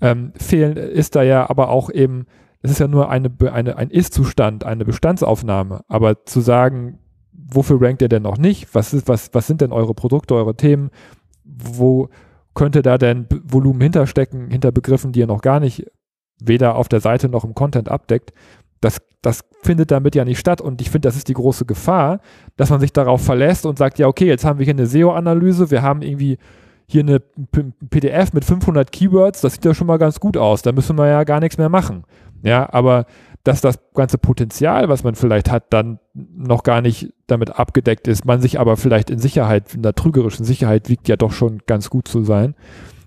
Ähm, 0.00 0.32
fehlen 0.36 0.76
ist 0.76 1.16
da 1.16 1.22
ja 1.22 1.48
aber 1.48 1.70
auch 1.70 1.90
eben 1.90 2.26
es 2.66 2.72
ist 2.72 2.80
ja 2.80 2.88
nur 2.88 3.10
eine, 3.10 3.30
eine, 3.52 3.76
ein 3.76 3.90
Ist-Zustand, 3.90 4.64
eine 4.64 4.84
Bestandsaufnahme. 4.84 5.84
Aber 5.86 6.24
zu 6.24 6.40
sagen, 6.40 6.98
wofür 7.32 7.80
rankt 7.80 8.02
ihr 8.02 8.08
denn 8.08 8.24
noch 8.24 8.38
nicht? 8.38 8.74
Was, 8.74 8.92
ist, 8.92 9.06
was, 9.06 9.32
was 9.34 9.46
sind 9.46 9.60
denn 9.60 9.70
eure 9.70 9.94
Produkte, 9.94 10.34
eure 10.34 10.56
Themen? 10.56 10.90
Wo 11.44 12.08
könnte 12.54 12.82
da 12.82 12.98
denn 12.98 13.28
Volumen 13.44 13.80
hinterstecken, 13.80 14.50
hinter 14.50 14.72
Begriffen, 14.72 15.12
die 15.12 15.20
ihr 15.20 15.28
noch 15.28 15.42
gar 15.42 15.60
nicht 15.60 15.86
weder 16.40 16.74
auf 16.74 16.88
der 16.88 17.00
Seite 17.00 17.28
noch 17.28 17.44
im 17.44 17.54
Content 17.54 17.88
abdeckt? 17.88 18.32
Das, 18.80 18.98
das 19.22 19.44
findet 19.62 19.90
damit 19.90 20.14
ja 20.14 20.24
nicht 20.24 20.38
statt. 20.38 20.60
Und 20.60 20.80
ich 20.80 20.90
finde, 20.90 21.08
das 21.08 21.16
ist 21.16 21.28
die 21.28 21.34
große 21.34 21.64
Gefahr, 21.64 22.20
dass 22.56 22.70
man 22.70 22.80
sich 22.80 22.92
darauf 22.92 23.22
verlässt 23.22 23.66
und 23.66 23.78
sagt, 23.78 23.98
ja, 23.98 24.06
okay, 24.06 24.26
jetzt 24.26 24.44
haben 24.44 24.58
wir 24.58 24.64
hier 24.64 24.74
eine 24.74 24.86
SEO-Analyse, 24.86 25.70
wir 25.70 25.82
haben 25.82 26.02
irgendwie 26.02 26.38
hier 26.88 27.02
eine 27.02 27.20
PDF 27.20 28.32
mit 28.32 28.44
500 28.44 28.92
Keywords, 28.92 29.40
das 29.40 29.54
sieht 29.54 29.64
ja 29.64 29.74
schon 29.74 29.88
mal 29.88 29.98
ganz 29.98 30.20
gut 30.20 30.36
aus, 30.36 30.62
da 30.62 30.70
müssen 30.70 30.96
wir 30.96 31.08
ja 31.08 31.24
gar 31.24 31.40
nichts 31.40 31.58
mehr 31.58 31.68
machen. 31.68 32.04
Ja, 32.42 32.72
aber 32.72 33.06
dass 33.42 33.60
das 33.60 33.78
ganze 33.94 34.18
Potenzial, 34.18 34.88
was 34.88 35.04
man 35.04 35.14
vielleicht 35.14 35.50
hat, 35.50 35.72
dann 35.72 35.98
noch 36.14 36.62
gar 36.62 36.80
nicht 36.80 37.12
damit 37.26 37.58
abgedeckt 37.58 38.08
ist, 38.08 38.24
man 38.24 38.40
sich 38.40 38.58
aber 38.58 38.76
vielleicht 38.76 39.10
in 39.10 39.18
Sicherheit, 39.18 39.74
in 39.74 39.82
der 39.82 39.94
trügerischen 39.94 40.44
Sicherheit 40.44 40.88
wiegt 40.88 41.08
ja 41.08 41.16
doch 41.16 41.32
schon 41.32 41.62
ganz 41.66 41.90
gut 41.90 42.08
zu 42.08 42.24
sein. 42.24 42.54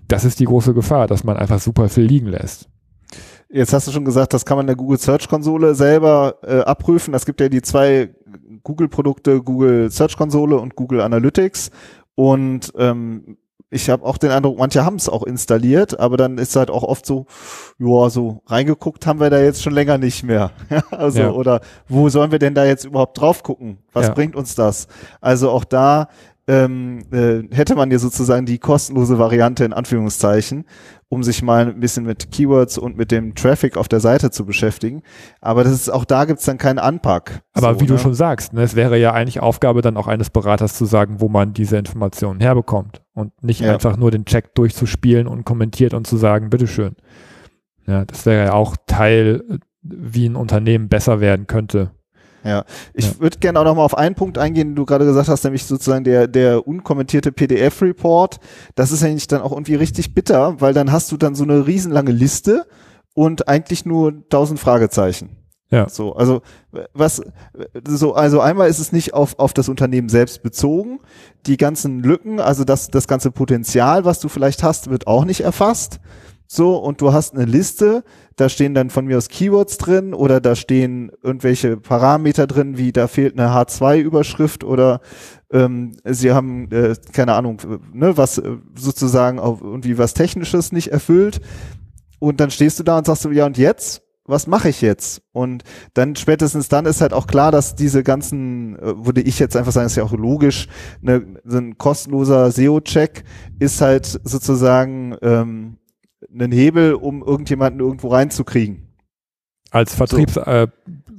Das 0.08 0.24
ist 0.24 0.40
die 0.40 0.46
große 0.46 0.74
Gefahr, 0.74 1.06
dass 1.06 1.24
man 1.24 1.36
einfach 1.36 1.60
super 1.60 1.88
viel 1.88 2.04
liegen 2.04 2.26
lässt. 2.26 2.68
Jetzt 3.52 3.72
hast 3.72 3.88
du 3.88 3.92
schon 3.92 4.04
gesagt, 4.04 4.32
das 4.32 4.44
kann 4.44 4.56
man 4.56 4.64
in 4.64 4.68
der 4.68 4.76
Google 4.76 4.98
Search 4.98 5.28
Konsole 5.28 5.74
selber 5.74 6.36
äh, 6.42 6.60
abprüfen. 6.60 7.14
Es 7.14 7.26
gibt 7.26 7.40
ja 7.40 7.48
die 7.48 7.62
zwei 7.62 8.14
Google-Produkte, 8.62 9.42
Google 9.42 9.90
Search 9.90 10.16
Konsole 10.16 10.56
und 10.56 10.76
Google 10.76 11.00
Analytics. 11.00 11.70
Und 12.14 12.72
ähm, 12.76 13.38
ich 13.70 13.88
habe 13.88 14.04
auch 14.04 14.18
den 14.18 14.30
Eindruck, 14.30 14.58
manche 14.58 14.84
haben 14.84 14.96
es 14.96 15.08
auch 15.08 15.22
installiert, 15.22 15.98
aber 15.98 16.16
dann 16.16 16.38
ist 16.38 16.56
halt 16.56 16.70
auch 16.70 16.82
oft 16.82 17.06
so, 17.06 17.26
ja, 17.78 18.10
so 18.10 18.42
reingeguckt 18.46 19.06
haben 19.06 19.20
wir 19.20 19.30
da 19.30 19.40
jetzt 19.40 19.62
schon 19.62 19.72
länger 19.72 19.98
nicht 19.98 20.24
mehr. 20.24 20.50
also, 20.90 21.20
ja. 21.20 21.30
oder 21.30 21.60
wo 21.88 22.08
sollen 22.08 22.32
wir 22.32 22.40
denn 22.40 22.54
da 22.54 22.64
jetzt 22.64 22.84
überhaupt 22.84 23.20
drauf 23.20 23.42
gucken? 23.42 23.78
Was 23.92 24.08
ja. 24.08 24.14
bringt 24.14 24.36
uns 24.36 24.54
das? 24.54 24.88
Also 25.20 25.50
auch 25.50 25.64
da 25.64 26.08
ähm, 26.48 27.04
äh, 27.12 27.54
hätte 27.54 27.76
man 27.76 27.90
ja 27.92 27.98
sozusagen 27.98 28.44
die 28.44 28.58
kostenlose 28.58 29.18
Variante 29.18 29.64
in 29.64 29.72
Anführungszeichen, 29.72 30.64
um 31.10 31.24
sich 31.24 31.42
mal 31.42 31.66
ein 31.66 31.80
bisschen 31.80 32.06
mit 32.06 32.30
Keywords 32.30 32.78
und 32.78 32.96
mit 32.96 33.10
dem 33.10 33.34
Traffic 33.34 33.76
auf 33.76 33.88
der 33.88 33.98
Seite 33.98 34.30
zu 34.30 34.46
beschäftigen. 34.46 35.02
Aber 35.40 35.64
das 35.64 35.72
ist 35.72 35.90
auch 35.90 36.04
da 36.04 36.24
gibt's 36.24 36.44
dann 36.44 36.56
keinen 36.56 36.78
Anpack. 36.78 37.42
Aber 37.52 37.74
so, 37.74 37.80
wie 37.80 37.84
ne? 37.84 37.90
du 37.90 37.98
schon 37.98 38.14
sagst, 38.14 38.52
ne, 38.52 38.62
es 38.62 38.76
wäre 38.76 38.96
ja 38.96 39.12
eigentlich 39.12 39.40
Aufgabe 39.40 39.82
dann 39.82 39.96
auch 39.96 40.06
eines 40.06 40.30
Beraters 40.30 40.74
zu 40.74 40.84
sagen, 40.84 41.20
wo 41.20 41.28
man 41.28 41.52
diese 41.52 41.76
Informationen 41.76 42.38
herbekommt 42.38 43.02
und 43.12 43.42
nicht 43.42 43.60
ja. 43.60 43.74
einfach 43.74 43.96
nur 43.96 44.12
den 44.12 44.24
Check 44.24 44.54
durchzuspielen 44.54 45.26
und 45.26 45.44
kommentiert 45.44 45.94
und 45.94 46.06
zu 46.06 46.16
sagen, 46.16 46.48
bitteschön. 46.48 46.94
Ja, 47.88 48.04
das 48.04 48.24
wäre 48.24 48.44
ja 48.44 48.52
auch 48.52 48.76
Teil, 48.86 49.42
wie 49.82 50.28
ein 50.28 50.36
Unternehmen 50.36 50.88
besser 50.88 51.20
werden 51.20 51.48
könnte. 51.48 51.90
Ja, 52.44 52.64
ich 52.94 53.06
ja. 53.06 53.20
würde 53.20 53.38
gerne 53.38 53.60
auch 53.60 53.64
noch 53.64 53.74
mal 53.74 53.84
auf 53.84 53.96
einen 53.96 54.14
Punkt 54.14 54.38
eingehen, 54.38 54.68
den 54.68 54.76
du 54.76 54.86
gerade 54.86 55.04
gesagt 55.04 55.28
hast, 55.28 55.44
nämlich 55.44 55.64
sozusagen 55.64 56.04
der, 56.04 56.26
der 56.26 56.66
unkommentierte 56.66 57.32
PDF-Report. 57.32 58.38
Das 58.74 58.92
ist 58.92 59.02
eigentlich 59.02 59.28
dann 59.28 59.42
auch 59.42 59.52
irgendwie 59.52 59.74
richtig 59.74 60.14
bitter, 60.14 60.60
weil 60.60 60.72
dann 60.72 60.90
hast 60.90 61.12
du 61.12 61.16
dann 61.16 61.34
so 61.34 61.44
eine 61.44 61.66
riesenlange 61.66 62.12
Liste 62.12 62.66
und 63.14 63.48
eigentlich 63.48 63.84
nur 63.84 64.28
tausend 64.28 64.58
Fragezeichen. 64.58 65.36
Ja. 65.70 65.88
So, 65.88 66.14
also 66.14 66.42
was 66.94 67.22
so 67.86 68.14
also 68.14 68.40
einmal 68.40 68.68
ist 68.68 68.80
es 68.80 68.90
nicht 68.90 69.14
auf 69.14 69.38
auf 69.38 69.52
das 69.52 69.68
Unternehmen 69.68 70.08
selbst 70.08 70.42
bezogen. 70.42 70.98
Die 71.46 71.56
ganzen 71.56 72.00
Lücken, 72.00 72.40
also 72.40 72.64
das 72.64 72.88
das 72.88 73.06
ganze 73.06 73.30
Potenzial, 73.30 74.04
was 74.04 74.18
du 74.18 74.28
vielleicht 74.28 74.64
hast, 74.64 74.90
wird 74.90 75.06
auch 75.06 75.24
nicht 75.24 75.42
erfasst. 75.42 76.00
so 76.48 76.76
und 76.76 77.00
du 77.00 77.12
hast 77.12 77.34
eine 77.34 77.44
Liste, 77.44 78.02
da 78.40 78.48
stehen 78.48 78.74
dann 78.74 78.90
von 78.90 79.04
mir 79.04 79.18
aus 79.18 79.28
Keywords 79.28 79.76
drin 79.76 80.14
oder 80.14 80.40
da 80.40 80.56
stehen 80.56 81.12
irgendwelche 81.22 81.76
Parameter 81.76 82.46
drin, 82.46 82.78
wie 82.78 82.92
da 82.92 83.06
fehlt 83.06 83.38
eine 83.38 83.50
H2-Überschrift 83.50 84.64
oder 84.64 85.00
ähm, 85.52 85.92
sie 86.04 86.32
haben, 86.32 86.70
äh, 86.70 86.94
keine 87.12 87.34
Ahnung, 87.34 87.60
ne, 87.92 88.16
was 88.16 88.38
äh, 88.38 88.56
sozusagen 88.74 89.38
auch 89.38 89.60
irgendwie 89.60 89.98
was 89.98 90.14
Technisches 90.14 90.72
nicht 90.72 90.88
erfüllt 90.88 91.40
und 92.18 92.40
dann 92.40 92.50
stehst 92.50 92.78
du 92.78 92.82
da 92.82 92.98
und 92.98 93.06
sagst 93.06 93.24
du, 93.24 93.30
ja 93.30 93.46
und 93.46 93.58
jetzt? 93.58 94.02
was 94.30 94.46
mache 94.46 94.68
ich 94.68 94.80
jetzt? 94.80 95.22
Und 95.32 95.64
dann 95.94 96.14
spätestens 96.14 96.68
dann 96.68 96.86
ist 96.86 97.00
halt 97.00 97.12
auch 97.12 97.26
klar, 97.26 97.50
dass 97.50 97.74
diese 97.74 98.04
ganzen, 98.04 98.78
äh, 98.78 99.04
würde 99.04 99.20
ich 99.22 99.38
jetzt 99.38 99.56
einfach 99.56 99.72
sagen, 99.72 99.86
ist 99.86 99.96
ja 99.96 100.04
auch 100.04 100.12
logisch, 100.12 100.68
ne, 101.00 101.26
so 101.44 101.58
ein 101.58 101.76
kostenloser 101.76 102.52
SEO-Check 102.52 103.24
ist 103.58 103.80
halt 103.80 104.06
sozusagen 104.06 105.16
ähm, 105.20 105.79
ein 106.32 106.52
Hebel, 106.52 106.94
um 106.94 107.22
irgendjemanden 107.22 107.80
irgendwo 107.80 108.08
reinzukriegen. 108.08 108.86
Als 109.70 109.94
Vertriebs, 109.94 110.34
so. 110.34 110.40
äh, 110.40 110.66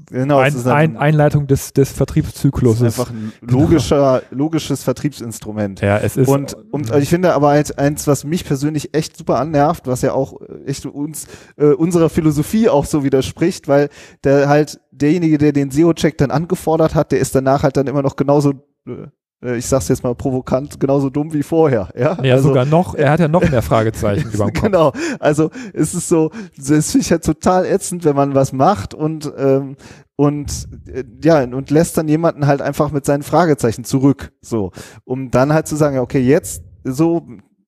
genau, 0.09 0.39
ein, 0.39 0.53
ein, 0.67 0.97
Einleitung 0.97 1.47
des, 1.47 1.71
des 1.71 1.91
Vertriebszykluses. 1.91 2.81
Ist 2.81 2.99
einfach 2.99 3.13
ein 3.13 3.31
logischer, 3.41 4.23
genau. 4.29 4.43
logisches 4.43 4.83
Vertriebsinstrument. 4.83 5.79
Ja, 5.79 5.97
es 5.97 6.17
ist. 6.17 6.27
Und, 6.27 6.55
und 6.71 6.93
ich 6.95 7.07
finde 7.07 7.33
aber 7.33 7.51
halt 7.51 7.79
eins, 7.79 8.07
was 8.07 8.25
mich 8.25 8.43
persönlich 8.43 8.93
echt 8.93 9.15
super 9.15 9.39
annervt, 9.39 9.87
was 9.87 10.01
ja 10.01 10.11
auch 10.11 10.41
echt 10.65 10.85
uns, 10.85 11.27
äh, 11.55 11.67
unserer 11.67 12.09
Philosophie 12.09 12.67
auch 12.67 12.83
so 12.83 13.05
widerspricht, 13.05 13.69
weil 13.69 13.87
der 14.25 14.49
halt 14.49 14.81
derjenige, 14.91 15.37
der 15.37 15.53
den 15.53 15.71
SEO-Check 15.71 16.17
dann 16.17 16.29
angefordert 16.29 16.93
hat, 16.93 17.13
der 17.13 17.19
ist 17.19 17.33
danach 17.33 17.63
halt 17.63 17.77
dann 17.77 17.87
immer 17.87 18.01
noch 18.01 18.17
genauso 18.17 18.51
äh, 18.85 19.07
ich 19.43 19.65
sag's 19.65 19.87
jetzt 19.87 20.03
mal 20.03 20.13
provokant, 20.13 20.79
genauso 20.79 21.09
dumm 21.09 21.33
wie 21.33 21.41
vorher. 21.41 21.89
Ja, 21.97 22.17
ja 22.21 22.35
also, 22.35 22.49
sogar 22.49 22.65
noch, 22.65 22.93
er 22.93 23.11
hat 23.11 23.19
ja 23.19 23.27
noch 23.27 23.49
mehr 23.49 23.61
Fragezeichen 23.63 24.29
über 24.31 24.45
dem 24.45 24.53
Kopf. 24.53 24.63
Genau, 24.63 24.91
also 25.19 25.49
es 25.73 25.95
ist 25.95 26.07
so, 26.07 26.31
es 26.57 26.93
ich 26.93 27.11
halt 27.11 27.25
total 27.25 27.65
ätzend, 27.65 28.05
wenn 28.05 28.15
man 28.15 28.35
was 28.35 28.53
macht 28.53 28.93
und 28.93 29.31
ähm, 29.37 29.77
und 30.15 30.67
äh, 30.87 31.03
ja 31.23 31.43
und 31.43 31.71
lässt 31.71 31.97
dann 31.97 32.07
jemanden 32.07 32.45
halt 32.45 32.61
einfach 32.61 32.91
mit 32.91 33.05
seinen 33.05 33.23
Fragezeichen 33.23 33.83
zurück, 33.83 34.31
so, 34.41 34.71
um 35.05 35.31
dann 35.31 35.53
halt 35.53 35.67
zu 35.67 35.75
sagen, 35.75 35.97
okay, 35.97 36.19
jetzt 36.19 36.63
so 36.83 37.25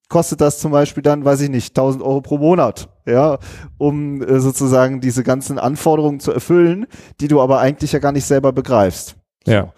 kostet 0.09 0.41
das 0.41 0.59
zum 0.59 0.71
Beispiel 0.71 1.01
dann, 1.01 1.25
weiß 1.25 1.41
ich 1.41 1.49
nicht, 1.49 1.69
1000 1.69 2.03
Euro 2.03 2.21
pro 2.21 2.37
Monat, 2.37 2.89
ja, 3.07 3.39
um 3.79 4.21
äh, 4.21 4.39
sozusagen 4.39 5.01
diese 5.01 5.23
ganzen 5.23 5.57
Anforderungen 5.57 6.19
zu 6.19 6.31
erfüllen, 6.31 6.85
die 7.19 7.27
du 7.27 7.41
aber 7.41 7.59
eigentlich 7.59 7.93
ja 7.93 7.99
gar 7.99 8.11
nicht 8.11 8.25
selber 8.25 8.53
begreifst. 8.53 9.15
Ja 9.47 9.73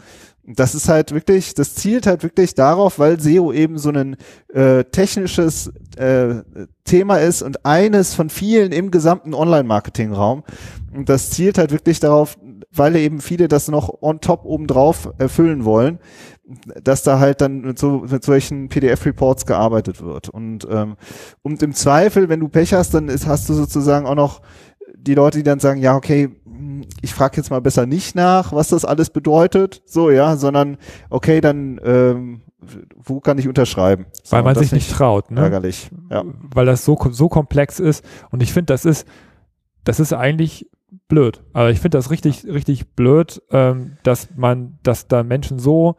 das 0.47 0.75
ist 0.75 0.89
halt 0.89 1.11
wirklich, 1.11 1.53
das 1.55 1.73
zielt 1.73 2.05
halt 2.05 2.21
wirklich 2.21 2.53
darauf, 2.53 2.99
weil 2.99 3.19
SEO 3.19 3.51
eben 3.51 3.77
so 3.77 3.89
ein 3.89 4.15
äh, 4.53 4.83
technisches 4.83 5.71
äh, 5.97 6.35
Thema 6.83 7.17
ist 7.17 7.41
und 7.41 7.65
eines 7.65 8.13
von 8.13 8.29
vielen 8.29 8.71
im 8.71 8.91
gesamten 8.91 9.33
Online-Marketing-Raum. 9.33 10.43
Und 10.93 11.09
das 11.09 11.31
zielt 11.31 11.57
halt 11.57 11.71
wirklich 11.71 11.99
darauf, 11.99 12.37
weil 12.71 12.95
eben 12.95 13.21
viele 13.21 13.47
das 13.47 13.67
noch 13.69 14.01
on 14.01 14.21
top 14.21 14.45
obendrauf 14.45 15.09
erfüllen 15.17 15.65
wollen, 15.65 15.99
dass 16.83 17.01
da 17.01 17.19
halt 17.19 17.41
dann 17.41 17.61
mit, 17.61 17.79
so, 17.79 18.05
mit 18.09 18.23
solchen 18.23 18.69
PDF-Reports 18.69 19.47
gearbeitet 19.47 20.03
wird. 20.03 20.29
Und, 20.29 20.67
ähm, 20.69 20.95
und 21.41 21.63
im 21.63 21.73
Zweifel, 21.73 22.29
wenn 22.29 22.39
du 22.39 22.49
Pech 22.49 22.73
hast, 22.73 22.93
dann 22.93 23.09
ist, 23.09 23.25
hast 23.25 23.49
du 23.49 23.53
sozusagen 23.53 24.05
auch 24.05 24.15
noch 24.15 24.41
die 24.95 25.15
Leute, 25.15 25.39
die 25.39 25.43
dann 25.43 25.59
sagen, 25.59 25.81
ja, 25.81 25.95
okay, 25.95 26.29
ich 27.01 27.13
frage 27.13 27.37
jetzt 27.37 27.49
mal 27.49 27.61
besser 27.61 27.85
nicht 27.85 28.15
nach, 28.15 28.53
was 28.53 28.69
das 28.69 28.85
alles 28.85 29.09
bedeutet, 29.09 29.81
so 29.85 30.09
ja, 30.09 30.35
sondern 30.37 30.77
okay, 31.09 31.41
dann 31.41 31.79
ähm, 31.83 32.41
wo 32.95 33.19
kann 33.19 33.37
ich 33.37 33.47
unterschreiben? 33.47 34.05
So, 34.23 34.35
Weil 34.35 34.43
man 34.43 34.55
sich 34.55 34.71
nicht 34.71 34.91
traut, 34.91 35.31
ne? 35.31 35.41
Ärgerlich, 35.41 35.89
ja. 36.09 36.23
Weil 36.53 36.65
das 36.65 36.85
so 36.85 36.97
so 37.11 37.29
komplex 37.29 37.79
ist 37.79 38.03
und 38.31 38.41
ich 38.41 38.53
finde, 38.53 38.73
das 38.73 38.85
ist 38.85 39.07
das 39.83 39.99
ist 39.99 40.13
eigentlich 40.13 40.69
blöd. 41.07 41.43
Also 41.53 41.71
ich 41.71 41.79
finde 41.79 41.97
das 41.97 42.11
richtig 42.11 42.45
richtig 42.45 42.95
blöd, 42.95 43.41
ähm, 43.51 43.97
dass 44.03 44.29
man, 44.35 44.79
dass 44.83 45.07
da 45.07 45.23
Menschen 45.23 45.59
so 45.59 45.95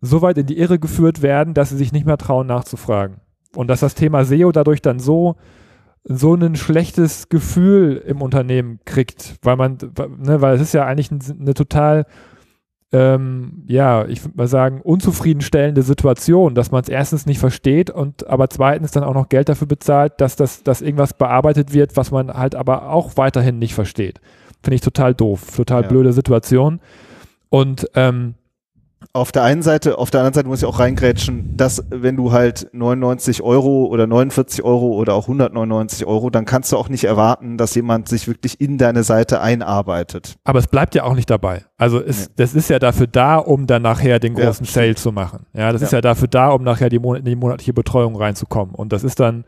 so 0.00 0.20
weit 0.20 0.36
in 0.38 0.46
die 0.46 0.58
Irre 0.58 0.78
geführt 0.78 1.22
werden, 1.22 1.54
dass 1.54 1.70
sie 1.70 1.76
sich 1.76 1.92
nicht 1.92 2.06
mehr 2.06 2.18
trauen 2.18 2.46
nachzufragen 2.46 3.20
und 3.54 3.68
dass 3.68 3.80
das 3.80 3.94
Thema 3.94 4.24
SEO 4.24 4.52
dadurch 4.52 4.82
dann 4.82 4.98
so 4.98 5.36
so 6.04 6.34
ein 6.34 6.56
schlechtes 6.56 7.28
Gefühl 7.28 8.02
im 8.06 8.22
Unternehmen 8.22 8.80
kriegt, 8.84 9.36
weil 9.42 9.56
man, 9.56 9.78
ne, 10.18 10.40
weil 10.40 10.56
es 10.56 10.60
ist 10.60 10.74
ja 10.74 10.84
eigentlich 10.84 11.10
eine 11.10 11.54
total, 11.54 12.06
ähm, 12.90 13.62
ja, 13.66 14.06
ich 14.06 14.24
würde 14.24 14.36
mal 14.36 14.48
sagen, 14.48 14.80
unzufriedenstellende 14.82 15.82
Situation, 15.82 16.54
dass 16.54 16.72
man 16.72 16.82
es 16.82 16.88
erstens 16.88 17.26
nicht 17.26 17.38
versteht 17.38 17.90
und 17.90 18.26
aber 18.26 18.50
zweitens 18.50 18.90
dann 18.90 19.04
auch 19.04 19.14
noch 19.14 19.28
Geld 19.28 19.48
dafür 19.48 19.68
bezahlt, 19.68 20.14
dass 20.18 20.34
das, 20.34 20.64
dass 20.64 20.82
irgendwas 20.82 21.14
bearbeitet 21.14 21.72
wird, 21.72 21.96
was 21.96 22.10
man 22.10 22.32
halt 22.32 22.54
aber 22.54 22.90
auch 22.90 23.16
weiterhin 23.16 23.58
nicht 23.58 23.74
versteht. 23.74 24.20
Finde 24.62 24.74
ich 24.74 24.80
total 24.80 25.14
doof, 25.14 25.56
total 25.56 25.82
ja. 25.82 25.88
blöde 25.88 26.12
Situation. 26.12 26.80
Und 27.48 27.88
ähm, 27.94 28.34
auf 29.12 29.32
der 29.32 29.42
einen 29.42 29.62
Seite, 29.62 29.98
auf 29.98 30.10
der 30.10 30.20
anderen 30.20 30.34
Seite 30.34 30.48
muss 30.48 30.60
ich 30.60 30.64
auch 30.66 30.78
reingrätschen, 30.78 31.56
dass 31.56 31.84
wenn 31.90 32.16
du 32.16 32.32
halt 32.32 32.68
99 32.72 33.42
Euro 33.42 33.86
oder 33.86 34.06
49 34.06 34.64
Euro 34.64 34.92
oder 34.92 35.14
auch 35.14 35.24
199 35.24 36.06
Euro, 36.06 36.30
dann 36.30 36.44
kannst 36.44 36.72
du 36.72 36.76
auch 36.76 36.88
nicht 36.88 37.04
erwarten, 37.04 37.58
dass 37.58 37.74
jemand 37.74 38.08
sich 38.08 38.26
wirklich 38.26 38.60
in 38.60 38.78
deine 38.78 39.02
Seite 39.02 39.40
einarbeitet. 39.40 40.36
Aber 40.44 40.58
es 40.58 40.66
bleibt 40.66 40.94
ja 40.94 41.04
auch 41.04 41.14
nicht 41.14 41.30
dabei. 41.30 41.64
Also 41.76 42.00
es, 42.00 42.28
nee. 42.28 42.34
das 42.36 42.54
ist 42.54 42.70
ja 42.70 42.78
dafür 42.78 43.06
da, 43.06 43.36
um 43.36 43.66
dann 43.66 43.82
nachher 43.82 44.18
den 44.18 44.34
großen 44.34 44.66
ja, 44.66 44.72
Sale 44.72 44.94
zu 44.94 45.12
machen. 45.12 45.46
Ja, 45.52 45.72
das 45.72 45.82
ja. 45.82 45.86
ist 45.86 45.92
ja 45.92 46.00
dafür 46.00 46.28
da, 46.28 46.50
um 46.50 46.62
nachher 46.62 46.88
die, 46.88 46.98
Mon 46.98 47.22
die 47.24 47.36
monatliche 47.36 47.72
Betreuung 47.72 48.16
reinzukommen. 48.16 48.74
Und 48.74 48.92
das 48.92 49.04
ist 49.04 49.20
dann, 49.20 49.44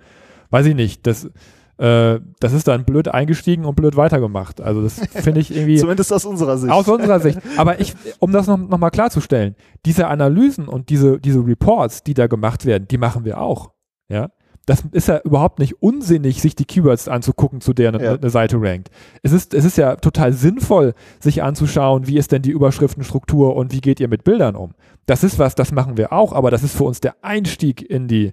weiß 0.50 0.66
ich 0.66 0.75
nicht, 0.75 1.06
das 1.06 1.30
äh, 1.78 2.21
das 2.38 2.52
ist 2.52 2.69
dann 2.69 2.85
blöd 2.85 3.09
eingestiegen 3.09 3.64
und 3.64 3.75
blöd 3.75 3.97
weitergemacht. 3.97 4.61
Also 4.61 4.83
das 4.83 5.00
finde 5.00 5.40
ich 5.40 5.54
irgendwie. 5.54 5.76
Zumindest 5.78 6.12
aus 6.12 6.25
unserer 6.25 6.57
Sicht. 6.57 6.73
Aus 6.73 6.88
unserer 6.88 7.21
Sicht. 7.21 7.38
Aber 7.57 7.81
ich, 7.81 7.95
um 8.21 8.33
das 8.33 8.47
noch, 8.47 8.59
noch 8.59 8.78
mal 8.78 8.90
klarzustellen, 8.90 9.57
diese 9.85 10.07
Analysen 10.07 10.69
und 10.69 10.88
diese, 10.88 11.19
diese 11.19 11.45
Reports, 11.45 12.04
die 12.04 12.14
da 12.14 12.26
gemacht 12.28 12.64
werden, 12.64 12.87
die 12.88 12.99
machen 12.99 13.25
wir 13.25 13.40
auch. 13.40 13.73
Ja. 14.09 14.31
Das 14.66 14.83
ist 14.93 15.09
ja 15.09 15.21
überhaupt 15.25 15.59
nicht 15.59 15.83
unsinnig, 15.83 16.40
sich 16.40 16.54
die 16.54 16.64
Keywords 16.64 17.09
anzugucken, 17.09 17.61
zu 17.61 17.75
der 17.75 17.88
eine, 17.88 18.02
ja. 18.02 18.14
eine 18.14 18.31
Seite 18.31 18.57
rankt. 18.61 18.90
Es 19.23 19.33
ist, 19.33 19.52
es 19.52 19.64
ist 19.64 19.76
ja 19.76 19.97
total 19.97 20.33
sinnvoll, 20.33 20.95
sich 21.21 21.43
anzuschauen, 21.43 22.07
wie 22.07 22.16
ist 22.16 22.33
denn 22.33 22.40
die 22.40 22.50
Überschriftenstruktur 22.50 23.57
und 23.57 23.73
wie 23.73 23.83
geht 23.83 24.00
ihr 24.00 24.09
mit 24.09 24.25
Bildern 24.25 24.57
um. 24.57 24.75
Das 25.04 25.23
ist 25.23 25.38
was, 25.38 25.54
das 25.54 25.71
machen 25.71 25.99
wir 25.99 26.12
auch, 26.12 26.33
aber 26.33 26.50
das 26.50 26.62
ist 26.62 26.76
für 26.76 26.85
uns 26.85 27.00
der 27.00 27.16
Einstieg 27.23 27.83
in 27.83 28.09
die 28.09 28.33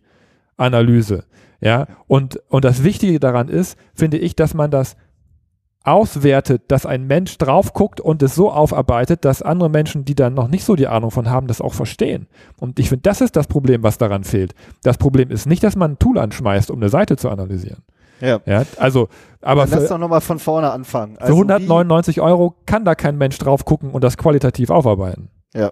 Analyse. 0.58 1.25
Ja, 1.60 1.88
und, 2.08 2.41
und 2.50 2.65
das 2.65 2.84
Wichtige 2.84 3.20
daran 3.20 3.48
ist, 3.48 3.77
finde 3.93 4.17
ich, 4.17 4.36
dass 4.36 4.53
man 4.53 4.72
das 4.72 4.96
auswertet, 5.84 6.63
dass 6.67 6.86
ein 6.86 7.08
Mensch 7.08 7.38
drauf 7.38 7.74
guckt 7.74 8.00
und 8.00 8.22
es 8.22 8.36
so 8.36 8.51
aufarbeitet, 8.51 9.25
dass 9.25 9.41
andere 9.41 9.70
Menschen, 9.70 10.05
die 10.05 10.15
dann 10.15 10.34
noch 10.34 10.48
nicht 10.48 10.63
so 10.63 10.75
die 10.75 10.88
Ahnung 10.88 11.12
von 11.12 11.29
haben, 11.29 11.48
das 11.48 11.62
auch 11.62 11.74
verstehen. 11.74 12.27
Und 12.60 12.79
ich 12.79 12.89
finde, 12.89 13.03
das 13.03 13.22
ist 13.22 13.36
das 13.36 13.48
Problem, 13.48 13.81
was 13.81 13.98
daran 13.98 14.24
fehlt. 14.24 14.53
Das 14.84 14.98
Problem 14.98 15.31
ist 15.31 15.48
nicht, 15.48 15.63
dass 15.63 15.75
man 15.75 15.93
ein 15.93 16.00
Tool 16.00 16.20
anschmeißt, 16.20 16.70
um 16.70 16.77
eine 16.77 16.89
Seite 16.89 17.17
zu 17.17 17.29
analysieren. 17.29 17.84
Ja. 18.20 18.39
ja 18.46 18.63
also, 18.77 19.10
aber 19.41 19.65
Dann 19.65 19.79
lass 19.79 19.89
doch 19.89 19.98
nochmal 19.98 20.22
von 20.22 20.38
vorne 20.38 20.72
anfangen. 20.72 21.17
Also 21.17 21.34
für 21.34 21.41
199 21.41 22.22
Euro 22.22 22.55
kann 22.67 22.86
da 22.86 22.93
kein 22.93 23.17
Mensch 23.17 23.39
drauf 23.39 23.65
gucken 23.65 23.89
und 23.91 24.03
das 24.03 24.17
qualitativ 24.17 24.70
aufarbeiten. 24.70 25.29
Ja. 25.55 25.72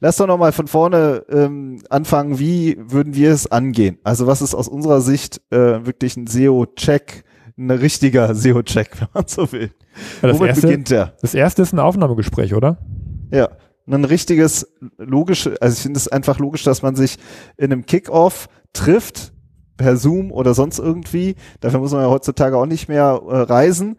Lass 0.00 0.16
doch 0.16 0.26
nochmal 0.26 0.52
von 0.52 0.66
vorne 0.66 1.24
ähm, 1.30 1.82
anfangen, 1.88 2.38
wie 2.38 2.76
würden 2.78 3.14
wir 3.14 3.32
es 3.32 3.50
angehen? 3.50 3.98
Also 4.04 4.26
was 4.26 4.42
ist 4.42 4.54
aus 4.54 4.68
unserer 4.68 5.00
Sicht 5.00 5.40
äh, 5.50 5.84
wirklich 5.84 6.16
ein 6.16 6.26
SEO-Check, 6.26 7.24
ein 7.58 7.70
richtiger 7.70 8.34
SEO-Check, 8.34 8.90
wenn 9.00 9.08
man 9.14 9.26
so 9.26 9.50
will? 9.52 9.70
Ja, 10.22 10.32
Womit 10.34 10.48
erste, 10.48 10.66
beginnt 10.66 10.90
der? 10.90 11.14
Das 11.20 11.34
erste 11.34 11.62
ist 11.62 11.72
ein 11.72 11.78
Aufnahmegespräch, 11.78 12.54
oder? 12.54 12.78
Ja, 13.32 13.50
ein 13.86 14.04
richtiges, 14.04 14.72
logisch, 14.98 15.48
also 15.60 15.74
ich 15.74 15.82
finde 15.82 15.98
es 15.98 16.08
einfach 16.08 16.38
logisch, 16.38 16.62
dass 16.62 16.82
man 16.82 16.94
sich 16.94 17.16
in 17.56 17.72
einem 17.72 17.86
Kickoff 17.86 18.48
trifft, 18.72 19.32
per 19.80 19.96
Zoom 19.96 20.30
oder 20.30 20.52
sonst 20.52 20.78
irgendwie, 20.78 21.36
dafür 21.60 21.80
muss 21.80 21.92
man 21.92 22.02
ja 22.02 22.10
heutzutage 22.10 22.56
auch 22.56 22.66
nicht 22.66 22.88
mehr 22.88 23.22
äh, 23.26 23.36
reisen 23.38 23.96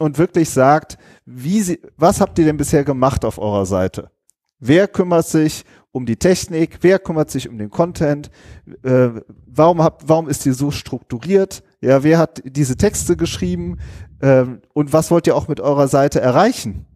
und 0.00 0.18
wirklich 0.18 0.50
sagt, 0.50 0.98
wie 1.24 1.60
sie, 1.62 1.80
was 1.96 2.20
habt 2.20 2.36
ihr 2.40 2.44
denn 2.44 2.56
bisher 2.56 2.82
gemacht 2.82 3.24
auf 3.24 3.38
eurer 3.38 3.64
Seite? 3.64 4.10
Wer 4.60 4.88
kümmert 4.88 5.26
sich 5.26 5.64
um 5.90 6.06
die 6.06 6.16
Technik? 6.16 6.78
Wer 6.82 6.98
kümmert 6.98 7.30
sich 7.30 7.48
um 7.48 7.58
den 7.58 7.70
Content? 7.70 8.30
Äh, 8.82 9.08
warum, 9.46 9.82
hab, 9.82 10.08
warum 10.08 10.28
ist 10.28 10.44
die 10.44 10.52
so 10.52 10.70
strukturiert? 10.70 11.62
Ja, 11.80 12.02
wer 12.02 12.18
hat 12.18 12.42
diese 12.44 12.76
Texte 12.76 13.16
geschrieben? 13.16 13.78
Ähm, 14.20 14.60
und 14.74 14.92
was 14.92 15.10
wollt 15.10 15.26
ihr 15.26 15.34
auch 15.34 15.48
mit 15.48 15.60
eurer 15.60 15.88
Seite 15.88 16.20
erreichen? 16.20 16.86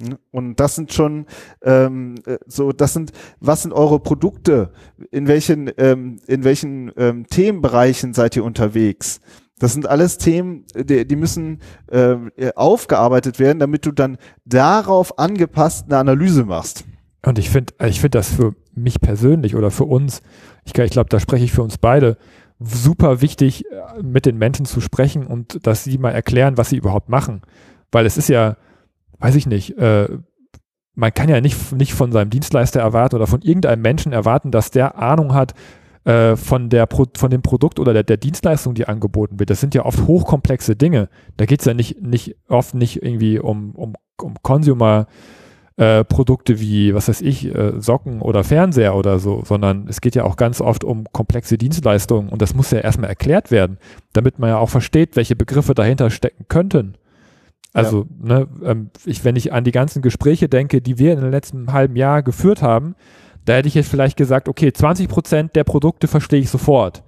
Hm? 0.00 0.18
Und 0.30 0.60
das 0.60 0.74
sind 0.74 0.92
schon 0.92 1.26
ähm, 1.62 2.16
äh, 2.26 2.36
so, 2.46 2.72
das 2.72 2.92
sind, 2.92 3.12
was 3.40 3.62
sind 3.62 3.72
eure 3.72 3.98
Produkte? 3.98 4.72
In 5.10 5.26
welchen, 5.26 5.70
ähm, 5.78 6.18
in 6.26 6.44
welchen 6.44 6.92
ähm, 6.96 7.26
Themenbereichen 7.26 8.14
seid 8.14 8.36
ihr 8.36 8.44
unterwegs? 8.44 9.20
Das 9.58 9.72
sind 9.72 9.88
alles 9.88 10.18
Themen, 10.18 10.64
die, 10.74 11.06
die 11.06 11.16
müssen 11.16 11.60
äh, 11.90 12.16
aufgearbeitet 12.54 13.38
werden, 13.38 13.58
damit 13.58 13.86
du 13.86 13.92
dann 13.92 14.18
darauf 14.44 15.18
angepasst 15.18 15.86
eine 15.86 15.98
Analyse 15.98 16.44
machst. 16.44 16.84
Und 17.24 17.38
ich 17.38 17.50
finde, 17.50 17.74
ich 17.84 18.00
finde 18.00 18.18
das 18.18 18.32
für 18.32 18.54
mich 18.74 19.00
persönlich 19.00 19.56
oder 19.56 19.70
für 19.70 19.84
uns, 19.84 20.22
ich, 20.64 20.76
ich 20.78 20.90
glaube, 20.90 21.08
da 21.10 21.18
spreche 21.18 21.44
ich 21.44 21.52
für 21.52 21.62
uns 21.62 21.78
beide, 21.78 22.16
super 22.60 23.20
wichtig, 23.20 23.64
äh, 23.66 24.02
mit 24.02 24.26
den 24.26 24.38
Menschen 24.38 24.66
zu 24.66 24.80
sprechen 24.80 25.26
und 25.26 25.66
dass 25.66 25.84
sie 25.84 25.98
mal 25.98 26.10
erklären, 26.10 26.56
was 26.56 26.70
sie 26.70 26.76
überhaupt 26.76 27.08
machen. 27.08 27.42
Weil 27.92 28.06
es 28.06 28.16
ist 28.16 28.28
ja, 28.28 28.56
weiß 29.18 29.34
ich 29.36 29.46
nicht, 29.46 29.78
äh, 29.78 30.08
man 30.94 31.14
kann 31.14 31.28
ja 31.28 31.40
nicht, 31.40 31.72
nicht 31.72 31.94
von 31.94 32.10
seinem 32.10 32.30
Dienstleister 32.30 32.80
erwarten 32.80 33.14
oder 33.14 33.28
von 33.28 33.42
irgendeinem 33.42 33.82
Menschen 33.82 34.12
erwarten, 34.12 34.50
dass 34.50 34.72
der 34.72 34.98
Ahnung 34.98 35.32
hat 35.32 35.54
äh, 36.08 36.36
von, 36.36 36.70
der 36.70 36.86
Pro, 36.86 37.04
von 37.16 37.30
dem 37.30 37.42
Produkt 37.42 37.78
oder 37.78 37.92
der, 37.92 38.02
der 38.02 38.16
Dienstleistung, 38.16 38.72
die 38.74 38.88
angeboten 38.88 39.38
wird. 39.38 39.50
Das 39.50 39.60
sind 39.60 39.74
ja 39.74 39.84
oft 39.84 40.06
hochkomplexe 40.06 40.74
Dinge. 40.74 41.10
Da 41.36 41.44
geht 41.44 41.60
es 41.60 41.66
ja 41.66 41.74
nicht, 41.74 42.00
nicht 42.00 42.34
oft 42.48 42.74
nicht 42.74 43.02
irgendwie 43.02 43.38
um, 43.38 43.72
um, 43.72 43.94
um 44.20 44.34
Consumer- 44.42 45.06
äh, 45.76 46.02
Produkte 46.04 46.58
wie, 46.58 46.92
was 46.92 47.08
weiß 47.08 47.20
ich, 47.20 47.54
äh, 47.54 47.80
Socken 47.80 48.20
oder 48.20 48.42
Fernseher 48.42 48.96
oder 48.96 49.20
so, 49.20 49.42
sondern 49.44 49.86
es 49.86 50.00
geht 50.00 50.16
ja 50.16 50.24
auch 50.24 50.34
ganz 50.34 50.60
oft 50.60 50.82
um 50.82 51.04
komplexe 51.12 51.56
Dienstleistungen 51.56 52.30
und 52.30 52.42
das 52.42 52.52
muss 52.52 52.72
ja 52.72 52.80
erstmal 52.80 53.10
erklärt 53.10 53.52
werden, 53.52 53.78
damit 54.12 54.40
man 54.40 54.50
ja 54.50 54.58
auch 54.58 54.70
versteht, 54.70 55.14
welche 55.14 55.36
Begriffe 55.36 55.74
dahinter 55.74 56.10
stecken 56.10 56.46
könnten. 56.48 56.94
Also, 57.72 58.06
ja. 58.24 58.38
ne, 58.40 58.48
ähm, 58.64 58.90
ich, 59.04 59.24
wenn 59.24 59.36
ich 59.36 59.52
an 59.52 59.62
die 59.62 59.70
ganzen 59.70 60.02
Gespräche 60.02 60.48
denke, 60.48 60.80
die 60.80 60.98
wir 60.98 61.12
in 61.12 61.20
den 61.20 61.30
letzten 61.30 61.72
halben 61.72 61.94
Jahr 61.94 62.24
geführt 62.24 62.60
haben, 62.60 62.96
da 63.48 63.54
hätte 63.54 63.68
ich 63.68 63.74
jetzt 63.74 63.88
vielleicht 63.90 64.16
gesagt, 64.16 64.48
okay, 64.48 64.72
20 64.72 65.08
Prozent 65.08 65.56
der 65.56 65.64
Produkte 65.64 66.06
verstehe 66.06 66.40
ich 66.40 66.50
sofort. 66.50 67.02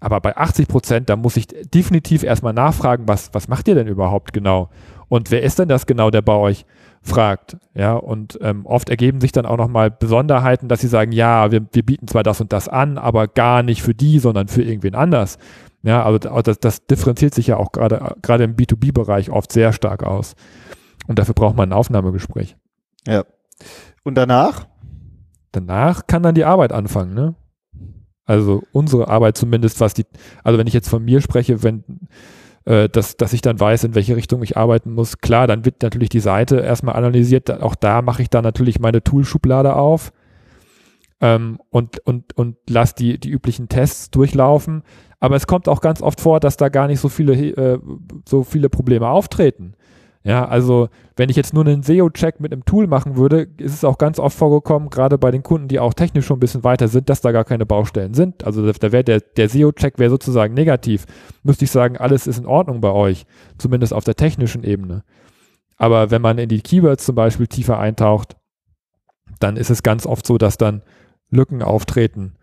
Aber 0.00 0.20
bei 0.20 0.36
80 0.36 0.68
Prozent, 0.68 1.10
da 1.10 1.16
muss 1.16 1.36
ich 1.36 1.46
definitiv 1.46 2.22
erstmal 2.22 2.52
nachfragen, 2.52 3.06
was, 3.06 3.32
was 3.32 3.48
macht 3.48 3.68
ihr 3.68 3.74
denn 3.74 3.86
überhaupt 3.86 4.32
genau? 4.32 4.70
Und 5.08 5.30
wer 5.30 5.42
ist 5.42 5.58
denn 5.58 5.68
das 5.68 5.86
genau, 5.86 6.10
der 6.10 6.22
bei 6.22 6.34
euch 6.34 6.64
fragt. 7.02 7.56
Ja, 7.74 7.94
und 7.94 8.38
ähm, 8.42 8.66
oft 8.66 8.90
ergeben 8.90 9.20
sich 9.20 9.32
dann 9.32 9.46
auch 9.46 9.56
nochmal 9.56 9.90
Besonderheiten, 9.90 10.68
dass 10.68 10.80
sie 10.80 10.88
sagen, 10.88 11.12
ja, 11.12 11.50
wir, 11.50 11.66
wir 11.72 11.82
bieten 11.82 12.08
zwar 12.08 12.22
das 12.22 12.40
und 12.40 12.52
das 12.52 12.68
an, 12.68 12.98
aber 12.98 13.26
gar 13.26 13.62
nicht 13.62 13.82
für 13.82 13.94
die, 13.94 14.18
sondern 14.18 14.48
für 14.48 14.62
irgendwen 14.62 14.94
anders. 14.94 15.38
Ja, 15.82 16.04
also 16.04 16.18
das, 16.18 16.60
das 16.60 16.86
differenziert 16.86 17.34
sich 17.34 17.46
ja 17.46 17.56
auch 17.56 17.72
gerade 17.72 18.16
gerade 18.20 18.44
im 18.44 18.54
B2B-Bereich 18.54 19.30
oft 19.30 19.50
sehr 19.50 19.72
stark 19.72 20.02
aus. 20.02 20.34
Und 21.06 21.18
dafür 21.18 21.34
braucht 21.34 21.56
man 21.56 21.70
ein 21.70 21.72
Aufnahmegespräch. 21.72 22.56
Ja. 23.06 23.24
Und 24.04 24.16
danach? 24.16 24.66
Danach 25.52 26.06
kann 26.06 26.22
dann 26.22 26.34
die 26.34 26.44
Arbeit 26.44 26.72
anfangen, 26.72 27.14
ne? 27.14 27.34
Also 28.24 28.62
unsere 28.72 29.08
Arbeit 29.08 29.36
zumindest, 29.36 29.80
was 29.80 29.94
die, 29.94 30.06
also 30.44 30.58
wenn 30.58 30.68
ich 30.68 30.74
jetzt 30.74 30.88
von 30.88 31.04
mir 31.04 31.20
spreche, 31.20 31.64
wenn 31.64 31.82
äh, 32.64 32.88
dass, 32.88 33.16
dass 33.16 33.32
ich 33.32 33.40
dann 33.40 33.58
weiß, 33.58 33.84
in 33.84 33.94
welche 33.94 34.16
Richtung 34.16 34.42
ich 34.42 34.56
arbeiten 34.56 34.92
muss. 34.92 35.18
Klar, 35.18 35.46
dann 35.46 35.64
wird 35.64 35.82
natürlich 35.82 36.10
die 36.10 36.20
Seite 36.20 36.60
erstmal 36.60 36.96
analysiert. 36.96 37.50
Auch 37.50 37.74
da 37.74 38.02
mache 38.02 38.22
ich 38.22 38.30
dann 38.30 38.44
natürlich 38.44 38.80
meine 38.80 39.02
Toolschublade 39.02 39.74
auf 39.74 40.12
ähm, 41.20 41.58
und, 41.70 41.98
und, 42.06 42.36
und 42.36 42.56
lasse 42.68 42.94
die, 42.96 43.18
die 43.18 43.30
üblichen 43.30 43.68
Tests 43.68 44.10
durchlaufen. 44.10 44.82
Aber 45.20 45.36
es 45.36 45.46
kommt 45.46 45.68
auch 45.68 45.80
ganz 45.80 46.02
oft 46.02 46.20
vor, 46.20 46.40
dass 46.40 46.56
da 46.56 46.68
gar 46.68 46.86
nicht 46.86 47.00
so 47.00 47.08
viele, 47.08 47.32
äh, 47.34 47.78
so 48.28 48.42
viele 48.42 48.68
Probleme 48.68 49.08
auftreten. 49.08 49.74
Ja, 50.22 50.46
also 50.46 50.88
wenn 51.16 51.30
ich 51.30 51.36
jetzt 51.36 51.54
nur 51.54 51.64
einen 51.64 51.82
SEO-Check 51.82 52.40
mit 52.40 52.52
einem 52.52 52.66
Tool 52.66 52.86
machen 52.86 53.16
würde, 53.16 53.48
ist 53.56 53.72
es 53.72 53.84
auch 53.84 53.96
ganz 53.96 54.18
oft 54.18 54.36
vorgekommen, 54.36 54.90
gerade 54.90 55.16
bei 55.16 55.30
den 55.30 55.42
Kunden, 55.42 55.68
die 55.68 55.80
auch 55.80 55.94
technisch 55.94 56.26
schon 56.26 56.36
ein 56.36 56.40
bisschen 56.40 56.62
weiter 56.62 56.88
sind, 56.88 57.08
dass 57.08 57.22
da 57.22 57.32
gar 57.32 57.44
keine 57.44 57.64
Baustellen 57.64 58.12
sind. 58.12 58.44
Also 58.44 58.70
da 58.70 58.92
wäre 58.92 59.04
der, 59.04 59.20
der 59.20 59.48
SEO-Check 59.48 59.98
wäre 59.98 60.10
sozusagen 60.10 60.52
negativ. 60.52 61.06
Müsste 61.42 61.64
ich 61.64 61.70
sagen, 61.70 61.96
alles 61.96 62.26
ist 62.26 62.38
in 62.38 62.44
Ordnung 62.44 62.82
bei 62.82 62.90
euch, 62.90 63.24
zumindest 63.56 63.94
auf 63.94 64.04
der 64.04 64.14
technischen 64.14 64.62
Ebene. 64.62 65.04
Aber 65.78 66.10
wenn 66.10 66.20
man 66.20 66.36
in 66.36 66.50
die 66.50 66.60
Keywords 66.60 67.06
zum 67.06 67.14
Beispiel 67.14 67.46
tiefer 67.46 67.78
eintaucht, 67.78 68.36
dann 69.38 69.56
ist 69.56 69.70
es 69.70 69.82
ganz 69.82 70.04
oft 70.04 70.26
so, 70.26 70.36
dass 70.36 70.58
dann 70.58 70.82
Lücken 71.30 71.62
auftreten, 71.62 72.34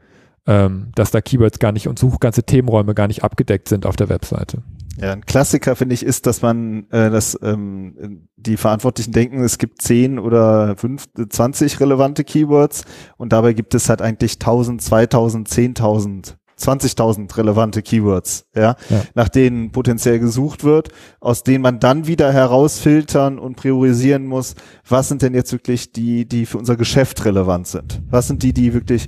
ähm, 0.47 0.91
dass 0.95 1.11
da 1.11 1.21
Keywords 1.21 1.59
gar 1.59 1.71
nicht 1.71 1.87
und 1.87 1.99
Such 1.99 2.19
ganze 2.19 2.41
Themenräume 2.41 2.95
gar 2.95 3.07
nicht 3.07 3.23
abgedeckt 3.23 3.69
sind 3.69 3.85
auf 3.85 3.95
der 3.95 4.09
Webseite. 4.09 4.63
Ja, 4.99 5.11
ein 5.11 5.25
Klassiker 5.25 5.75
finde 5.75 5.93
ich 5.93 6.03
ist, 6.03 6.25
dass 6.25 6.41
man, 6.41 6.89
äh, 6.89 7.11
dass 7.11 7.37
ähm, 7.43 8.27
die 8.35 8.57
Verantwortlichen 8.57 9.11
denken, 9.11 9.43
es 9.43 9.59
gibt 9.59 9.81
zehn 9.81 10.17
oder 10.17 10.75
fünf, 10.75 11.05
20 11.29 11.79
relevante 11.79 12.23
Keywords 12.23 12.83
und 13.17 13.31
dabei 13.31 13.53
gibt 13.53 13.75
es 13.75 13.89
halt 13.89 14.01
eigentlich 14.01 14.33
1000, 14.33 14.81
2000, 14.81 15.47
10.000 15.47 16.35
20.000 16.59 17.37
relevante 17.37 17.81
Keywords, 17.81 18.45
ja, 18.55 18.75
ja, 18.89 19.01
nach 19.13 19.29
denen 19.29 19.71
potenziell 19.71 20.19
gesucht 20.19 20.63
wird, 20.63 20.89
aus 21.19 21.43
denen 21.43 21.61
man 21.61 21.79
dann 21.79 22.07
wieder 22.07 22.31
herausfiltern 22.33 23.37
und 23.37 23.55
priorisieren 23.55 24.25
muss, 24.25 24.55
was 24.87 25.07
sind 25.07 25.21
denn 25.21 25.33
jetzt 25.33 25.51
wirklich 25.51 25.91
die, 25.91 26.27
die 26.27 26.45
für 26.45 26.57
unser 26.57 26.75
Geschäft 26.75 27.25
relevant 27.25 27.67
sind? 27.67 28.01
Was 28.09 28.27
sind 28.27 28.43
die, 28.43 28.53
die 28.53 28.73
wirklich 28.73 29.07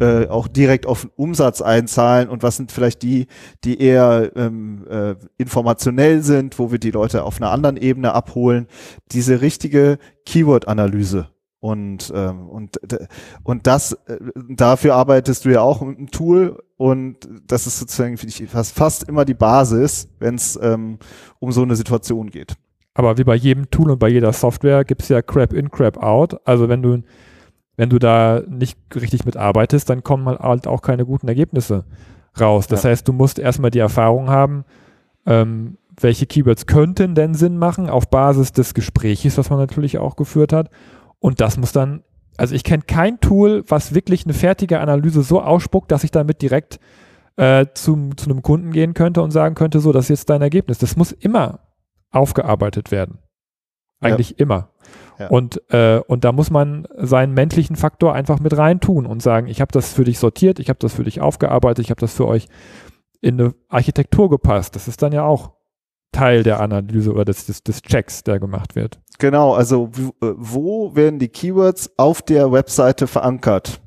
äh, 0.00 0.26
auch 0.26 0.48
direkt 0.48 0.86
auf 0.86 1.02
den 1.02 1.10
Umsatz 1.16 1.60
einzahlen 1.60 2.28
und 2.28 2.42
was 2.42 2.56
sind 2.56 2.72
vielleicht 2.72 3.02
die, 3.02 3.26
die 3.64 3.80
eher 3.80 4.32
ähm, 4.34 4.86
äh, 4.88 5.14
informationell 5.36 6.22
sind, 6.22 6.58
wo 6.58 6.72
wir 6.72 6.78
die 6.78 6.90
Leute 6.90 7.24
auf 7.24 7.40
einer 7.40 7.50
anderen 7.50 7.76
Ebene 7.76 8.14
abholen? 8.14 8.68
Diese 9.12 9.40
richtige 9.42 9.98
Keyword-Analyse 10.24 11.28
und, 11.66 12.12
ähm, 12.14 12.48
und, 12.48 12.78
und 13.42 13.66
das, 13.66 13.92
äh, 14.06 14.18
dafür 14.48 14.94
arbeitest 14.94 15.44
du 15.44 15.48
ja 15.50 15.62
auch 15.62 15.80
mit 15.80 15.98
einem 15.98 16.10
Tool 16.12 16.62
und 16.76 17.28
das 17.44 17.66
ist 17.66 17.80
sozusagen, 17.80 18.16
finde 18.16 18.34
ich, 18.38 18.48
fast, 18.48 18.76
fast 18.76 19.08
immer 19.08 19.24
die 19.24 19.34
Basis, 19.34 20.08
wenn 20.20 20.36
es 20.36 20.56
ähm, 20.62 20.98
um 21.40 21.50
so 21.50 21.62
eine 21.62 21.74
Situation 21.74 22.30
geht. 22.30 22.54
Aber 22.94 23.18
wie 23.18 23.24
bei 23.24 23.34
jedem 23.34 23.68
Tool 23.68 23.90
und 23.90 23.98
bei 23.98 24.08
jeder 24.08 24.32
Software 24.32 24.84
gibt 24.84 25.02
es 25.02 25.08
ja 25.08 25.22
Crap 25.22 25.52
in, 25.52 25.72
Crap 25.72 26.00
out. 26.00 26.40
Also 26.46 26.68
wenn 26.68 26.82
du, 26.82 27.02
wenn 27.76 27.90
du 27.90 27.98
da 27.98 28.42
nicht 28.48 28.78
richtig 28.94 29.24
mitarbeitest, 29.24 29.90
dann 29.90 30.04
kommen 30.04 30.38
halt 30.38 30.68
auch 30.68 30.82
keine 30.82 31.04
guten 31.04 31.26
Ergebnisse 31.26 31.84
raus. 32.40 32.68
Das 32.68 32.84
ja. 32.84 32.90
heißt, 32.90 33.08
du 33.08 33.12
musst 33.12 33.40
erstmal 33.40 33.72
die 33.72 33.80
Erfahrung 33.80 34.30
haben, 34.30 34.64
ähm, 35.26 35.78
welche 36.00 36.26
Keywords 36.26 36.66
könnten 36.66 37.16
denn 37.16 37.34
Sinn 37.34 37.58
machen 37.58 37.90
auf 37.90 38.08
Basis 38.08 38.52
des 38.52 38.72
Gesprächs, 38.72 39.36
was 39.36 39.50
man 39.50 39.58
natürlich 39.58 39.98
auch 39.98 40.14
geführt 40.14 40.52
hat. 40.52 40.70
Und 41.26 41.40
das 41.40 41.56
muss 41.56 41.72
dann, 41.72 42.04
also 42.36 42.54
ich 42.54 42.62
kenne 42.62 42.84
kein 42.86 43.18
Tool, 43.18 43.64
was 43.66 43.96
wirklich 43.96 44.26
eine 44.26 44.32
fertige 44.32 44.78
Analyse 44.78 45.22
so 45.24 45.42
ausspuckt, 45.42 45.90
dass 45.90 46.04
ich 46.04 46.12
damit 46.12 46.40
direkt 46.40 46.78
äh, 47.34 47.66
zum, 47.74 48.16
zu 48.16 48.30
einem 48.30 48.42
Kunden 48.42 48.70
gehen 48.70 48.94
könnte 48.94 49.22
und 49.22 49.32
sagen 49.32 49.56
könnte, 49.56 49.80
so, 49.80 49.90
das 49.90 50.04
ist 50.04 50.20
jetzt 50.20 50.30
dein 50.30 50.40
Ergebnis. 50.40 50.78
Das 50.78 50.96
muss 50.96 51.10
immer 51.10 51.58
aufgearbeitet 52.12 52.92
werden. 52.92 53.18
Eigentlich 53.98 54.30
ja. 54.30 54.36
immer. 54.38 54.70
Ja. 55.18 55.26
Und, 55.26 55.60
äh, 55.72 56.00
und 56.06 56.22
da 56.22 56.30
muss 56.30 56.52
man 56.52 56.86
seinen 56.96 57.34
menschlichen 57.34 57.74
Faktor 57.74 58.14
einfach 58.14 58.38
mit 58.38 58.56
reintun 58.56 59.04
und 59.04 59.20
sagen, 59.20 59.48
ich 59.48 59.60
habe 59.60 59.72
das 59.72 59.92
für 59.92 60.04
dich 60.04 60.20
sortiert, 60.20 60.60
ich 60.60 60.68
habe 60.68 60.78
das 60.78 60.94
für 60.94 61.02
dich 61.02 61.20
aufgearbeitet, 61.20 61.84
ich 61.86 61.90
habe 61.90 62.00
das 62.00 62.14
für 62.14 62.28
euch 62.28 62.46
in 63.20 63.40
eine 63.40 63.54
Architektur 63.68 64.30
gepasst. 64.30 64.76
Das 64.76 64.86
ist 64.86 65.02
dann 65.02 65.10
ja 65.10 65.24
auch 65.24 65.55
Teil 66.12 66.42
der 66.42 66.60
Analyse 66.60 67.12
oder 67.12 67.24
des, 67.24 67.46
des, 67.46 67.62
des 67.62 67.82
Checks, 67.82 68.22
der 68.22 68.38
gemacht 68.38 68.74
wird. 68.74 69.00
Genau, 69.18 69.54
also 69.54 69.90
äh, 69.96 70.32
wo 70.36 70.94
werden 70.94 71.18
die 71.18 71.28
Keywords 71.28 71.90
auf 71.96 72.22
der 72.22 72.52
Webseite 72.52 73.06
verankert? 73.06 73.80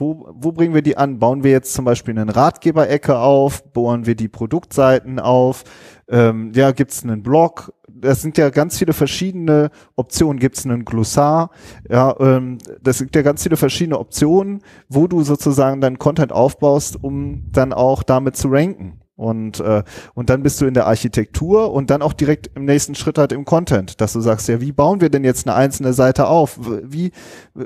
Wo, 0.00 0.26
wo 0.32 0.52
bringen 0.52 0.74
wir 0.74 0.80
die 0.80 0.96
an? 0.96 1.18
Bauen 1.18 1.44
wir 1.44 1.50
jetzt 1.50 1.74
zum 1.74 1.84
Beispiel 1.84 2.18
einen 2.18 2.30
Ratgeberecke 2.30 3.18
auf? 3.18 3.62
Bohren 3.72 4.06
wir 4.06 4.14
die 4.14 4.28
Produktseiten 4.28 5.18
auf? 5.18 5.64
Ähm, 6.08 6.52
ja, 6.54 6.70
gibt 6.72 6.92
es 6.92 7.02
einen 7.02 7.22
Blog? 7.22 7.74
Das 7.86 8.22
sind 8.22 8.38
ja 8.38 8.48
ganz 8.48 8.78
viele 8.78 8.94
verschiedene 8.94 9.70
Optionen. 9.96 10.38
Gibt 10.38 10.56
es 10.56 10.64
einen 10.64 10.86
Glossar? 10.86 11.50
Ja, 11.90 12.16
ähm, 12.18 12.56
das 12.80 12.96
sind 12.96 13.14
ja 13.14 13.20
ganz 13.20 13.42
viele 13.42 13.58
verschiedene 13.58 13.98
Optionen, 13.98 14.62
wo 14.88 15.06
du 15.06 15.22
sozusagen 15.22 15.82
deinen 15.82 15.98
Content 15.98 16.32
aufbaust, 16.32 17.04
um 17.04 17.44
dann 17.52 17.74
auch 17.74 18.02
damit 18.02 18.36
zu 18.36 18.48
ranken. 18.48 18.99
Und, 19.20 19.60
äh, 19.60 19.82
und 20.14 20.30
dann 20.30 20.42
bist 20.42 20.62
du 20.62 20.66
in 20.66 20.72
der 20.72 20.86
Architektur 20.86 21.74
und 21.74 21.90
dann 21.90 22.00
auch 22.00 22.14
direkt 22.14 22.50
im 22.54 22.64
nächsten 22.64 22.94
Schritt 22.94 23.18
halt 23.18 23.32
im 23.32 23.44
Content, 23.44 24.00
dass 24.00 24.14
du 24.14 24.20
sagst, 24.20 24.48
ja, 24.48 24.62
wie 24.62 24.72
bauen 24.72 25.02
wir 25.02 25.10
denn 25.10 25.24
jetzt 25.24 25.46
eine 25.46 25.54
einzelne 25.54 25.92
Seite 25.92 26.26
auf? 26.26 26.58
Wie, 26.82 27.12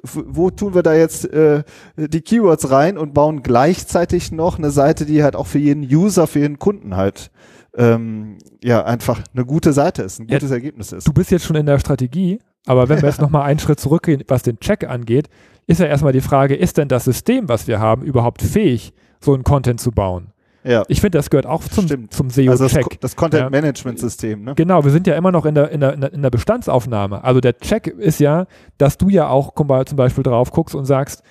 wo 0.02 0.50
tun 0.50 0.74
wir 0.74 0.82
da 0.82 0.94
jetzt 0.94 1.32
äh, 1.32 1.62
die 1.96 2.22
Keywords 2.22 2.72
rein 2.72 2.98
und 2.98 3.14
bauen 3.14 3.44
gleichzeitig 3.44 4.32
noch 4.32 4.58
eine 4.58 4.72
Seite, 4.72 5.06
die 5.06 5.22
halt 5.22 5.36
auch 5.36 5.46
für 5.46 5.60
jeden 5.60 5.84
User, 5.84 6.26
für 6.26 6.40
jeden 6.40 6.58
Kunden 6.58 6.96
halt 6.96 7.30
ähm, 7.76 8.38
ja 8.60 8.84
einfach 8.84 9.22
eine 9.32 9.44
gute 9.44 9.72
Seite 9.72 10.02
ist, 10.02 10.18
ein 10.18 10.26
gutes 10.26 10.50
ja, 10.50 10.56
Ergebnis 10.56 10.90
ist. 10.90 11.06
Du 11.06 11.12
bist 11.12 11.30
jetzt 11.30 11.44
schon 11.44 11.54
in 11.54 11.66
der 11.66 11.78
Strategie, 11.78 12.40
aber 12.66 12.88
wenn 12.88 13.00
wir 13.00 13.08
jetzt 13.08 13.20
nochmal 13.22 13.42
einen 13.42 13.60
Schritt 13.60 13.78
zurückgehen, 13.78 14.24
was 14.26 14.42
den 14.42 14.58
Check 14.58 14.88
angeht, 14.88 15.28
ist 15.68 15.78
ja 15.78 15.86
erstmal 15.86 16.12
die 16.12 16.20
Frage, 16.20 16.56
ist 16.56 16.78
denn 16.78 16.88
das 16.88 17.04
System, 17.04 17.48
was 17.48 17.68
wir 17.68 17.78
haben, 17.78 18.02
überhaupt 18.02 18.42
fähig, 18.42 18.92
so 19.20 19.34
einen 19.34 19.44
Content 19.44 19.80
zu 19.80 19.92
bauen? 19.92 20.33
Ja. 20.64 20.82
Ich 20.88 21.00
finde, 21.00 21.18
das 21.18 21.28
gehört 21.28 21.46
auch 21.46 21.62
zum, 21.62 22.10
zum 22.10 22.30
SEO-Check. 22.30 22.50
Also 22.50 22.66
das, 22.68 22.98
das 23.00 23.16
Content-Management-System. 23.16 24.44
Ne? 24.44 24.54
Genau, 24.54 24.82
wir 24.82 24.90
sind 24.90 25.06
ja 25.06 25.14
immer 25.14 25.30
noch 25.30 25.44
in 25.44 25.54
der, 25.54 25.70
in, 25.70 25.80
der, 25.80 26.12
in 26.12 26.22
der 26.22 26.30
Bestandsaufnahme. 26.30 27.22
Also 27.22 27.40
der 27.40 27.58
Check 27.58 27.86
ist 27.86 28.18
ja, 28.18 28.46
dass 28.78 28.96
du 28.96 29.10
ja 29.10 29.28
auch 29.28 29.52
zum 29.54 29.96
Beispiel 29.96 30.24
drauf 30.24 30.50
guckst 30.52 30.74
und 30.74 30.86
sagst, 30.86 31.22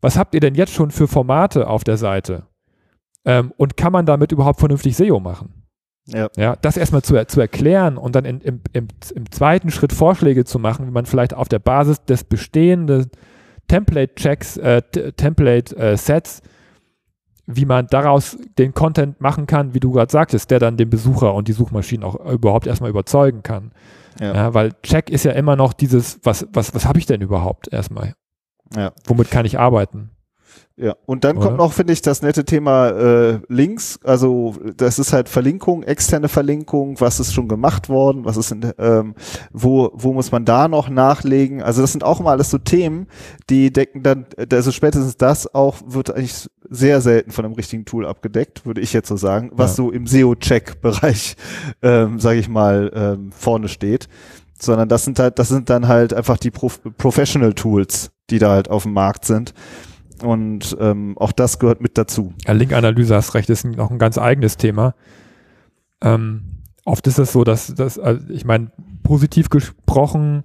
was 0.00 0.18
habt 0.18 0.34
ihr 0.34 0.40
denn 0.40 0.54
jetzt 0.54 0.72
schon 0.72 0.90
für 0.90 1.06
Formate 1.06 1.68
auf 1.68 1.84
der 1.84 1.96
Seite? 1.96 2.44
Ähm, 3.24 3.52
und 3.56 3.76
kann 3.76 3.92
man 3.92 4.06
damit 4.06 4.32
überhaupt 4.32 4.58
vernünftig 4.58 4.96
SEO 4.96 5.20
machen? 5.20 5.60
Ja. 6.06 6.28
ja 6.36 6.56
das 6.56 6.76
erstmal 6.76 7.02
zu, 7.02 7.24
zu 7.26 7.40
erklären 7.40 7.96
und 7.96 8.16
dann 8.16 8.24
in, 8.24 8.40
im, 8.40 8.60
im, 8.72 8.88
im 9.14 9.30
zweiten 9.30 9.70
Schritt 9.70 9.92
Vorschläge 9.92 10.44
zu 10.44 10.58
machen, 10.58 10.86
wie 10.86 10.90
man 10.90 11.06
vielleicht 11.06 11.34
auf 11.34 11.48
der 11.48 11.58
Basis 11.60 12.04
des 12.04 12.24
bestehenden 12.24 13.10
Template-Checks, 13.68 14.56
äh, 14.56 14.82
Template-Sets 14.82 16.42
wie 17.56 17.64
man 17.64 17.86
daraus 17.88 18.36
den 18.58 18.74
Content 18.74 19.20
machen 19.20 19.46
kann, 19.46 19.74
wie 19.74 19.80
du 19.80 19.92
gerade 19.92 20.10
sagtest, 20.10 20.50
der 20.50 20.58
dann 20.58 20.76
den 20.76 20.90
Besucher 20.90 21.34
und 21.34 21.48
die 21.48 21.52
Suchmaschinen 21.52 22.04
auch 22.04 22.16
überhaupt 22.30 22.66
erstmal 22.66 22.90
überzeugen 22.90 23.42
kann. 23.42 23.72
Ja. 24.20 24.34
ja 24.34 24.54
weil 24.54 24.72
Check 24.82 25.10
ist 25.10 25.24
ja 25.24 25.32
immer 25.32 25.56
noch 25.56 25.72
dieses, 25.72 26.20
was, 26.22 26.46
was, 26.52 26.74
was 26.74 26.86
habe 26.86 26.98
ich 26.98 27.06
denn 27.06 27.20
überhaupt 27.20 27.72
erstmal? 27.72 28.14
Ja. 28.74 28.92
Womit 29.06 29.30
kann 29.30 29.46
ich 29.46 29.58
arbeiten? 29.58 30.10
Ja, 30.82 30.96
und 31.04 31.24
dann 31.24 31.36
Oder? 31.36 31.46
kommt 31.46 31.58
noch, 31.58 31.74
finde 31.74 31.92
ich, 31.92 32.00
das 32.00 32.22
nette 32.22 32.46
Thema 32.46 32.88
äh, 32.88 33.40
Links. 33.48 34.00
Also 34.02 34.54
das 34.78 34.98
ist 34.98 35.12
halt 35.12 35.28
Verlinkung, 35.28 35.82
externe 35.82 36.28
Verlinkung, 36.28 36.98
was 37.00 37.20
ist 37.20 37.34
schon 37.34 37.48
gemacht 37.48 37.90
worden, 37.90 38.24
was 38.24 38.38
ist, 38.38 38.50
in, 38.50 38.72
ähm, 38.78 39.14
wo, 39.52 39.90
wo 39.92 40.14
muss 40.14 40.32
man 40.32 40.46
da 40.46 40.68
noch 40.68 40.88
nachlegen. 40.88 41.62
Also 41.62 41.82
das 41.82 41.92
sind 41.92 42.02
auch 42.02 42.20
immer 42.20 42.30
alles 42.30 42.48
so 42.48 42.56
Themen, 42.56 43.08
die 43.50 43.70
decken 43.70 44.02
dann, 44.02 44.24
also 44.50 44.72
spätestens 44.72 45.18
das 45.18 45.54
auch 45.54 45.76
wird 45.84 46.14
eigentlich 46.14 46.48
sehr 46.70 47.02
selten 47.02 47.30
von 47.30 47.44
einem 47.44 47.54
richtigen 47.54 47.84
Tool 47.84 48.06
abgedeckt, 48.06 48.64
würde 48.64 48.80
ich 48.80 48.94
jetzt 48.94 49.08
so 49.08 49.16
sagen, 49.16 49.50
was 49.52 49.72
ja. 49.72 49.76
so 49.76 49.90
im 49.90 50.06
SEO-Check-Bereich, 50.06 51.36
ähm, 51.82 52.18
sage 52.18 52.38
ich 52.38 52.48
mal, 52.48 52.90
ähm, 52.94 53.32
vorne 53.32 53.68
steht. 53.68 54.08
Sondern 54.58 54.88
das 54.88 55.04
sind 55.04 55.18
halt, 55.18 55.38
das 55.38 55.48
sind 55.48 55.68
dann 55.68 55.88
halt 55.88 56.14
einfach 56.14 56.38
die 56.38 56.50
Pro 56.50 56.70
Professional 56.96 57.52
Tools, 57.54 58.10
die 58.30 58.38
da 58.38 58.50
halt 58.50 58.70
auf 58.70 58.84
dem 58.84 58.92
Markt 58.92 59.24
sind. 59.24 59.52
Und 60.22 60.76
ähm, 60.80 61.16
auch 61.18 61.32
das 61.32 61.58
gehört 61.58 61.80
mit 61.80 61.96
dazu. 61.96 62.34
Ja, 62.46 62.52
Link-Analyse, 62.52 63.14
hast 63.14 63.34
recht, 63.34 63.50
ist 63.50 63.64
noch 63.64 63.90
ein 63.90 63.98
ganz 63.98 64.18
eigenes 64.18 64.56
Thema. 64.56 64.94
Ähm, 66.02 66.62
oft 66.84 67.06
ist 67.06 67.18
es 67.18 67.32
so, 67.32 67.44
dass, 67.44 67.74
dass 67.74 67.98
also 67.98 68.20
ich 68.30 68.44
meine, 68.44 68.70
positiv 69.02 69.48
gesprochen, 69.50 70.42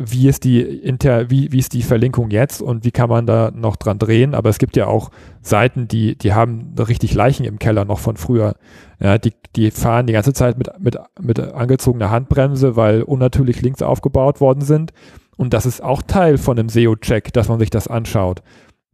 wie 0.00 0.28
ist 0.28 0.44
die 0.44 0.60
inter, 0.60 1.28
wie, 1.28 1.50
wie 1.50 1.58
ist 1.58 1.72
die 1.72 1.82
Verlinkung 1.82 2.30
jetzt 2.30 2.62
und 2.62 2.84
wie 2.84 2.92
kann 2.92 3.08
man 3.08 3.26
da 3.26 3.50
noch 3.52 3.74
dran 3.74 3.98
drehen? 3.98 4.32
Aber 4.32 4.48
es 4.48 4.58
gibt 4.58 4.76
ja 4.76 4.86
auch 4.86 5.10
Seiten, 5.42 5.88
die, 5.88 6.16
die 6.16 6.32
haben 6.32 6.76
richtig 6.78 7.14
Leichen 7.14 7.44
im 7.44 7.58
Keller 7.58 7.84
noch 7.84 7.98
von 7.98 8.16
früher. 8.16 8.54
Ja, 9.00 9.18
die, 9.18 9.32
die 9.56 9.72
fahren 9.72 10.06
die 10.06 10.12
ganze 10.12 10.32
Zeit 10.32 10.56
mit, 10.56 10.70
mit, 10.78 10.96
mit 11.20 11.40
angezogener 11.40 12.10
Handbremse, 12.10 12.76
weil 12.76 13.02
unnatürlich 13.02 13.60
Links 13.60 13.82
aufgebaut 13.82 14.40
worden 14.40 14.60
sind. 14.60 14.92
Und 15.36 15.52
das 15.52 15.66
ist 15.66 15.82
auch 15.82 16.02
Teil 16.02 16.38
von 16.38 16.58
einem 16.58 16.68
SEO-Check, 16.68 17.32
dass 17.32 17.48
man 17.48 17.58
sich 17.58 17.70
das 17.70 17.88
anschaut. 17.88 18.42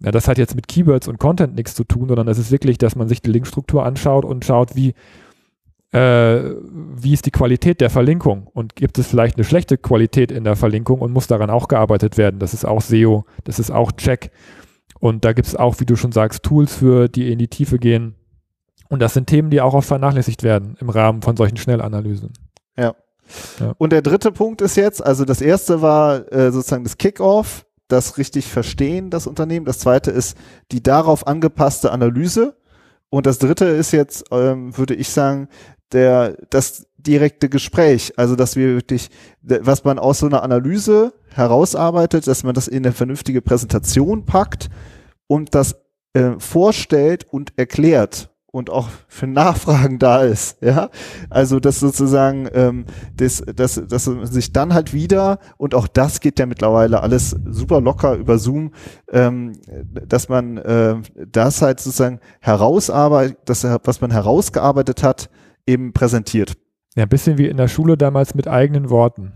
Ja, 0.05 0.13
das 0.13 0.29
hat 0.29 0.39
jetzt 0.39 0.55
mit 0.55 0.69
Keywords 0.69 1.09
und 1.09 1.19
Content 1.19 1.55
nichts 1.55 1.75
zu 1.75 1.85
tun, 1.85 2.09
sondern 2.09 2.29
es 2.29 2.39
ist 2.39 2.51
wirklich, 2.51 2.79
dass 2.79 2.97
man 2.97 3.09
sich 3.09 3.23
die 3.23 3.31
Linkstruktur 3.31 3.87
anschaut 3.87 4.25
und 4.25 4.45
schaut, 4.45 4.77
wie, 4.77 4.95
äh, 5.93 6.55
wie 6.95 7.13
ist 7.13 7.27
die 7.27 7.31
Qualität 7.31 7.81
der 7.81 7.91
Verlinkung 7.91 8.47
und 8.53 8.77
gibt 8.77 8.99
es 8.99 9.07
vielleicht 9.07 9.37
eine 9.37 9.45
schlechte 9.45 9.79
Qualität 9.79 10.31
in 10.31 10.45
der 10.45 10.57
Verlinkung 10.57 11.01
und 11.01 11.13
muss 11.13 11.27
daran 11.27 11.51
auch 11.51 11.69
gearbeitet 11.69 12.19
werden. 12.19 12.39
Das 12.39 12.53
ist 12.53 12.65
auch 12.65 12.83
SEO, 12.83 13.25
das 13.45 13.59
ist 13.59 13.71
auch 13.71 13.93
Check. 13.93 14.31
Und 15.01 15.25
da 15.25 15.33
gibt 15.33 15.49
es 15.49 15.57
auch, 15.57 15.81
wie 15.81 15.87
du 15.87 15.97
schon 15.97 16.13
sagst, 16.13 16.43
Tools 16.43 16.75
für, 16.75 17.09
die 17.09 17.33
in 17.33 17.39
die 17.39 17.49
Tiefe 17.49 17.79
gehen. 17.79 18.15
Und 18.89 19.01
das 19.01 19.15
sind 19.15 19.27
Themen, 19.27 19.51
die 19.51 19.61
auch 19.61 19.75
oft 19.75 19.89
vernachlässigt 19.89 20.43
werden 20.43 20.77
im 20.81 20.89
Rahmen 20.89 21.23
von 21.23 21.37
solchen 21.37 21.57
Schnellanalysen. 21.57 22.33
Ja. 22.77 22.95
ja. 23.61 23.75
Und 23.79 23.93
der 23.93 24.03
dritte 24.03 24.33
Punkt 24.33 24.61
ist 24.61 24.77
jetzt, 24.77 25.05
also 25.05 25.25
das 25.25 25.41
erste 25.41 25.83
war 25.83 26.31
äh, 26.33 26.53
sozusagen 26.53 26.85
das 26.85 26.99
Kickoff, 26.99 27.67
das 27.95 28.19
richtig 28.19 28.47
verstehen, 28.47 29.11
das 29.11 29.27
Unternehmen. 29.27 29.67
Das 29.67 29.79
zweite 29.79 30.11
ist 30.11 30.37
die 30.73 30.83
darauf 30.83 31.27
angepasste 31.27 31.93
Analyse. 31.93 32.57
Und 33.11 33.27
das 33.27 33.39
dritte 33.39 33.67
ist 33.67 33.93
jetzt, 33.93 34.25
ähm, 34.33 34.77
würde 34.77 34.95
ich 34.95 35.09
sagen, 35.09 35.49
der, 35.93 36.37
das 36.51 36.87
direkte 36.97 37.49
Gespräch. 37.49 38.13
Also, 38.17 38.37
dass 38.37 38.57
wir 38.57 38.75
wirklich, 38.75 39.09
was 39.43 39.85
man 39.85 39.99
aus 39.99 40.19
so 40.19 40.27
einer 40.27 40.43
Analyse 40.43 41.13
herausarbeitet, 41.31 42.27
dass 42.27 42.43
man 42.43 42.55
das 42.55 42.69
in 42.69 42.85
eine 42.85 42.93
vernünftige 42.93 43.43
Präsentation 43.43 44.25
packt 44.25 44.69
und 45.27 45.55
das 45.55 45.77
äh, 46.15 46.33
vorstellt 46.39 47.27
und 47.31 47.53
erklärt 47.57 48.34
und 48.55 48.71
auch 48.71 48.89
für 49.09 49.27
Nachfragen 49.27 49.99
da 49.99 50.23
ist, 50.23 50.63
ja. 50.63 50.89
Also 51.29 51.59
das 51.59 51.81
sozusagen, 51.81 52.49
ähm, 52.55 52.85
das, 53.17 53.43
das, 53.55 53.83
dass 53.89 54.07
man 54.07 54.27
sich 54.27 54.53
dann 54.53 54.73
halt 54.75 54.93
wieder, 54.95 55.41
und 55.57 55.75
auch 55.75 55.89
das 55.89 56.21
geht 56.21 56.39
ja 56.39 56.47
mittlerweile 56.47 57.03
alles 57.03 57.35
super 57.47 57.81
locker 57.81 58.15
über 58.15 58.39
Zoom, 58.39 58.71
ähm, 59.11 59.55
dass 60.07 60.29
man 60.29 60.59
äh, 60.59 60.95
das 61.27 61.63
halt 61.63 61.81
sozusagen 61.81 62.21
herausarbeitet, 62.41 63.39
das, 63.47 63.65
was 63.65 64.01
man 64.01 64.13
herausgearbeitet 64.13 65.03
hat, 65.03 65.31
eben 65.67 65.93
präsentiert. 65.93 66.53
Ja, 66.95 67.03
ein 67.03 67.09
bisschen 67.09 67.39
wie 67.39 67.49
in 67.49 67.57
der 67.57 67.67
Schule 67.67 67.97
damals 67.97 68.37
mit 68.37 68.47
eigenen 68.47 68.89
Worten. 68.89 69.33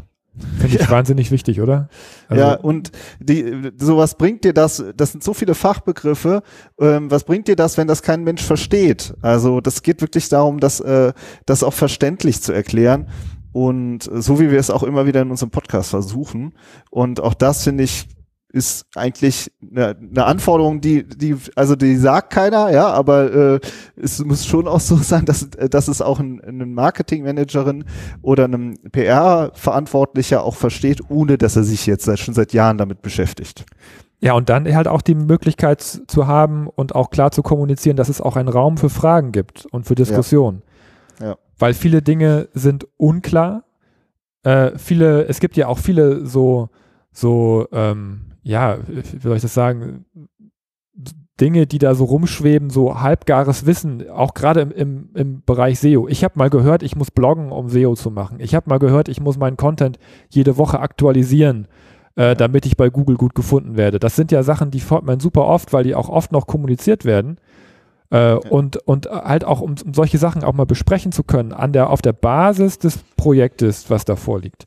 Finde 0.59 0.77
ich 0.77 0.83
ja. 0.83 0.90
wahnsinnig 0.90 1.31
wichtig, 1.31 1.61
oder? 1.61 1.88
Also 2.29 2.42
ja, 2.42 2.55
und 2.55 2.92
die, 3.20 3.72
sowas 3.79 4.16
bringt 4.16 4.44
dir 4.44 4.53
das, 4.53 4.85
das 4.96 5.12
sind 5.12 5.24
so 5.24 5.35
viele 5.35 5.55
Fachbegriffe, 5.55 6.42
ähm, 6.81 7.11
was 7.11 7.24
bringt 7.24 7.48
dir 7.48 7.57
das, 7.57 7.77
wenn 7.79 7.88
das 7.88 8.03
kein 8.03 8.24
Mensch 8.24 8.42
versteht? 8.42 9.14
Also 9.22 9.61
das 9.61 9.83
geht 9.83 10.01
wirklich 10.01 10.29
darum, 10.29 10.61
das, 10.61 10.81
äh, 10.81 11.12
das 11.46 11.62
auch 11.62 11.72
verständlich 11.72 12.42
zu 12.42 12.53
erklären. 12.53 13.09
Und 13.53 14.09
so 14.12 14.38
wie 14.38 14.51
wir 14.51 14.59
es 14.59 14.70
auch 14.70 14.83
immer 14.83 15.07
wieder 15.07 15.22
in 15.22 15.31
unserem 15.31 15.51
Podcast 15.51 15.90
versuchen. 15.90 16.55
Und 16.90 17.20
auch 17.20 17.35
das 17.35 17.64
finde 17.64 17.85
ich 17.85 18.07
ist 18.50 18.87
eigentlich 18.94 19.52
eine, 19.61 19.96
eine 19.96 20.24
Anforderung, 20.24 20.80
die, 20.80 21.06
die, 21.06 21.37
also 21.54 21.76
die 21.76 21.96
sagt 21.96 22.30
keiner, 22.32 22.70
ja, 22.70 22.88
aber 22.88 23.32
äh, 23.32 23.61
es 23.96 24.24
muss 24.24 24.46
schon 24.46 24.66
auch 24.66 24.80
so 24.80 24.96
sein, 24.96 25.26
dass, 25.26 25.50
dass 25.50 25.88
es 25.88 26.00
auch 26.00 26.18
ein, 26.18 26.40
ein 26.40 26.72
Marketingmanagerin 26.72 27.84
oder 28.22 28.44
einem 28.44 28.74
PR-Verantwortlicher 28.90 30.42
auch 30.42 30.56
versteht, 30.56 31.02
ohne 31.11 31.37
dass 31.37 31.56
er 31.56 31.64
sich 31.64 31.87
jetzt 31.87 32.11
schon 32.18 32.34
seit 32.34 32.54
Jahren 32.54 32.78
damit 32.78 33.02
beschäftigt. 33.02 33.66
Ja, 34.20 34.32
und 34.32 34.48
dann 34.48 34.74
halt 34.74 34.88
auch 34.88 35.02
die 35.02 35.14
Möglichkeit 35.14 35.80
zu 35.82 36.26
haben 36.26 36.68
und 36.68 36.94
auch 36.94 37.11
klar 37.11 37.30
zu 37.30 37.42
kommunizieren, 37.42 37.96
dass 37.96 38.08
es 38.08 38.20
auch 38.20 38.37
einen 38.37 38.48
Raum 38.48 38.76
für 38.76 38.90
Fragen 38.90 39.30
gibt 39.30 39.66
und 39.66 39.87
für 39.87 39.94
Diskussionen. 39.94 40.62
Ja. 41.20 41.26
ja. 41.26 41.37
Weil 41.58 41.74
viele 41.74 42.02
Dinge 42.02 42.48
sind 42.52 42.88
unklar. 42.96 43.64
Äh, 44.42 44.72
viele, 44.76 45.26
es 45.26 45.38
gibt 45.38 45.56
ja 45.56 45.68
auch 45.68 45.78
viele 45.78 46.26
so, 46.26 46.68
so, 47.12 47.68
ähm, 47.72 48.27
ja, 48.42 48.79
wie 48.87 49.20
soll 49.20 49.37
ich 49.37 49.42
das 49.42 49.55
sagen, 49.55 50.07
Dinge, 51.40 51.66
die 51.66 51.79
da 51.79 51.94
so 51.94 52.05
rumschweben, 52.05 52.70
so 52.70 53.01
halbgares 53.01 53.64
Wissen, 53.66 54.09
auch 54.11 54.35
gerade 54.35 54.61
im, 54.61 54.70
im, 54.72 55.11
im 55.14 55.42
Bereich 55.44 55.79
SEO. 55.79 56.09
Ich 56.09 56.24
habe 56.24 56.35
mal 56.37 56.51
gehört, 56.51 56.83
ich 56.83 56.96
muss 56.96 57.11
bloggen, 57.11 57.53
um 57.53 57.68
SEO 57.68 57.94
zu 57.94 58.11
machen. 58.11 58.38
Ich 58.40 58.55
habe 58.55 58.68
mal 58.68 58.79
gehört, 58.79 59.09
ich 59.09 59.20
muss 59.20 59.38
meinen 59.38 59.57
Content 59.57 59.98
jede 60.31 60.57
Woche 60.57 60.81
aktualisieren, 60.81 61.68
äh, 62.16 62.35
damit 62.35 62.66
ich 62.66 62.77
bei 62.77 62.90
Google 62.90 63.16
gut 63.16 63.35
gefunden 63.35 63.77
werde. 63.77 64.01
Das 64.01 64.16
sind 64.16 64.33
ja 64.33 64.42
Sachen, 64.42 64.70
die 64.72 64.83
man 65.03 65.20
super 65.20 65.46
oft, 65.46 65.72
weil 65.72 65.85
die 65.85 65.94
auch 65.94 66.09
oft 66.09 66.33
noch 66.33 66.48
kommuniziert 66.48 67.05
werden. 67.05 67.38
Äh, 68.11 68.35
und, 68.35 68.77
und 68.79 69.07
halt 69.07 69.44
auch, 69.44 69.61
um, 69.61 69.77
um, 69.85 69.94
solche 69.94 70.18
Sachen 70.18 70.42
auch 70.42 70.55
mal 70.55 70.66
besprechen 70.66 71.12
zu 71.12 71.22
können, 71.22 71.53
an 71.53 71.72
der, 71.72 71.90
auf 71.90 72.03
der 72.03 72.14
Basis 72.14 72.79
des 72.79 72.98
Projektes, 73.16 73.90
was 73.90 74.05
da 74.05 74.16
vorliegt. 74.16 74.66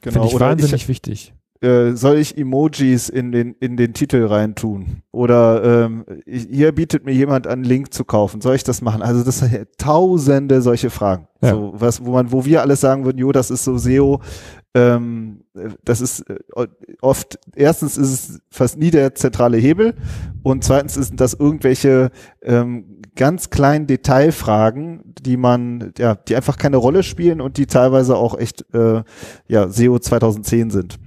Genau. 0.00 0.22
Finde 0.22 0.28
ich 0.34 0.40
wahnsinnig 0.40 0.82
ich, 0.82 0.88
wichtig 0.88 1.32
äh, 1.60 1.92
soll 1.92 2.18
ich 2.18 2.38
Emojis 2.38 3.08
in 3.08 3.32
den, 3.32 3.54
in 3.60 3.76
den 3.76 3.92
Titel 3.92 4.26
reintun? 4.26 5.02
Oder 5.10 5.84
ähm, 5.84 6.04
hier 6.26 6.72
bietet 6.72 7.04
mir 7.04 7.12
jemand 7.12 7.46
an, 7.46 7.64
Link 7.64 7.92
zu 7.92 8.04
kaufen. 8.04 8.40
Soll 8.40 8.54
ich 8.54 8.64
das 8.64 8.80
machen? 8.80 9.02
Also 9.02 9.24
das 9.24 9.38
sind 9.38 9.66
tausende 9.78 10.62
solche 10.62 10.90
Fragen. 10.90 11.26
Ja. 11.40 11.50
So, 11.50 11.72
was, 11.74 12.04
wo 12.04 12.12
man, 12.12 12.32
wo 12.32 12.44
wir 12.44 12.62
alle 12.62 12.76
sagen 12.76 13.04
würden, 13.04 13.18
jo, 13.18 13.32
das 13.32 13.50
ist 13.50 13.64
so 13.64 13.76
SEO, 13.76 14.20
ähm, 14.74 15.44
das 15.84 16.00
ist 16.00 16.20
äh, 16.28 16.38
oft, 17.00 17.38
erstens 17.56 17.96
ist 17.96 18.12
es 18.12 18.40
fast 18.50 18.78
nie 18.78 18.90
der 18.90 19.14
zentrale 19.14 19.56
Hebel 19.56 19.94
und 20.42 20.62
zweitens 20.62 20.94
sind 20.94 21.20
das 21.20 21.34
irgendwelche 21.34 22.10
ähm, 22.42 23.00
ganz 23.16 23.50
kleinen 23.50 23.86
Detailfragen, 23.86 25.14
die 25.20 25.36
man, 25.36 25.92
ja, 25.98 26.14
die 26.14 26.36
einfach 26.36 26.56
keine 26.56 26.76
Rolle 26.76 27.02
spielen 27.02 27.40
und 27.40 27.56
die 27.56 27.66
teilweise 27.66 28.16
auch 28.16 28.38
echt, 28.38 28.64
äh, 28.74 29.02
ja, 29.48 29.68
SEO 29.68 29.98
2010 29.98 30.70
sind. 30.70 30.98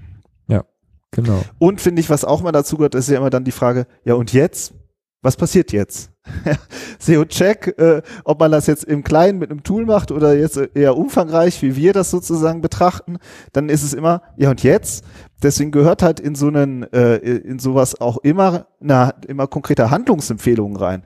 Genau. 1.12 1.44
Und 1.60 1.82
finde 1.82 2.02
ich, 2.02 2.10
was 2.10 2.26
auch 2.26 2.42
mal 2.42 2.52
dazu 2.52 2.78
gehört, 2.78 2.96
ist 2.96 3.10
ja 3.10 3.18
immer 3.18 3.30
dann 3.30 3.44
die 3.44 3.52
Frage, 3.52 3.86
ja 4.04 4.16
und 4.16 4.34
jetzt? 4.34 4.74
Was 5.24 5.36
passiert 5.36 5.72
jetzt? 5.72 6.10
SEO-Check, 7.00 7.78
äh, 7.78 8.02
ob 8.24 8.40
man 8.40 8.52
das 8.52 8.66
jetzt 8.66 8.84
im 8.86 9.04
Kleinen 9.04 9.38
mit 9.38 9.52
einem 9.52 9.62
Tool 9.62 9.86
macht 9.86 10.12
oder 10.12 10.34
jetzt 10.34 10.58
eher 10.74 10.98
umfangreich, 10.98 11.62
wie 11.62 11.76
wir 11.76 11.94
das 11.94 12.10
sozusagen 12.10 12.62
betrachten, 12.62 13.18
dann 13.54 13.70
ist 13.70 13.84
es 13.84 13.94
immer, 13.94 14.24
ja 14.38 14.50
und 14.50 14.64
jetzt? 14.64 15.06
Deswegen 15.44 15.72
gehört 15.72 16.02
halt 16.02 16.20
in 16.20 16.34
so 16.34 16.48
einen, 16.48 16.84
äh, 16.92 17.18
in 17.18 17.60
sowas 17.60 18.00
auch 18.02 18.18
immer, 18.18 18.68
na, 18.80 19.14
immer 19.28 19.46
konkrete 19.48 19.92
Handlungsempfehlungen 19.92 20.78
rein. 20.78 21.04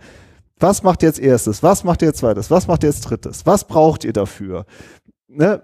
Was 0.59 0.83
macht 0.83 1.03
jetzt 1.03 1.19
erstes? 1.19 1.63
Was 1.63 1.83
macht 1.83 2.01
ihr 2.01 2.13
zweites? 2.13 2.49
Was 2.49 2.67
macht 2.67 2.83
ihr 2.83 2.89
jetzt 2.89 3.01
drittes? 3.01 3.45
Was 3.45 3.65
braucht 3.67 4.05
ihr 4.05 4.13
dafür? 4.13 4.65
Ne, 5.35 5.61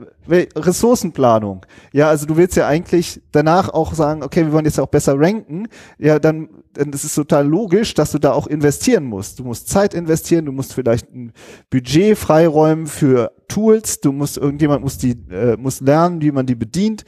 Ressourcenplanung. 0.56 1.66
Ja, 1.94 2.10
also 2.10 2.26
du 2.26 2.38
willst 2.38 2.56
ja 2.56 2.68
eigentlich 2.68 3.22
danach 3.32 3.70
auch 3.70 3.94
sagen, 3.94 4.24
okay, 4.24 4.46
wir 4.46 4.52
wollen 4.52 4.66
jetzt 4.66 4.80
auch 4.80 4.88
besser 4.88 5.20
ranken. 5.20 5.68
Ja, 5.98 6.20
dann, 6.20 6.50
dann 6.74 6.92
ist 6.92 7.04
es 7.04 7.16
total 7.16 7.48
logisch, 7.48 7.94
dass 7.94 8.12
du 8.12 8.20
da 8.20 8.34
auch 8.34 8.48
investieren 8.48 9.06
musst. 9.06 9.40
Du 9.40 9.44
musst 9.44 9.70
Zeit 9.70 9.94
investieren, 9.94 10.46
du 10.46 10.52
musst 10.52 10.74
vielleicht 10.74 11.14
ein 11.14 11.34
Budget 11.70 12.18
freiräumen 12.18 12.88
für 12.88 13.32
Tools, 13.48 14.00
du 14.00 14.12
musst, 14.12 14.38
irgendjemand 14.38 14.84
muss 14.84 14.98
die, 14.98 15.18
äh, 15.32 15.58
muss 15.58 15.82
lernen, 15.82 16.22
wie 16.22 16.32
man 16.32 16.46
die 16.46 16.56
bedient. 16.56 17.04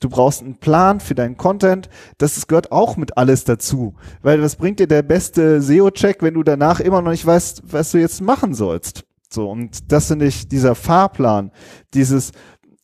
du 0.00 0.08
brauchst 0.08 0.42
einen 0.42 0.56
Plan 0.56 0.98
für 0.98 1.14
deinen 1.14 1.36
Content. 1.36 1.88
Das 2.18 2.36
ist, 2.36 2.48
gehört 2.48 2.72
auch 2.72 2.96
mit 2.96 3.16
alles 3.16 3.44
dazu. 3.44 3.94
Weil 4.20 4.42
was 4.42 4.56
bringt 4.56 4.80
dir 4.80 4.88
der 4.88 5.02
beste 5.02 5.62
SEO-Check, 5.62 6.22
wenn 6.22 6.34
du 6.34 6.42
danach 6.42 6.80
immer 6.80 7.00
noch 7.02 7.12
nicht 7.12 7.24
weißt, 7.24 7.62
was 7.66 7.92
du 7.92 7.98
jetzt 7.98 8.20
machen 8.20 8.52
sollst? 8.52 9.04
So, 9.32 9.50
und 9.50 9.90
das 9.90 10.08
finde 10.08 10.26
ich, 10.26 10.46
dieser 10.48 10.74
Fahrplan, 10.74 11.52
dieses, 11.94 12.32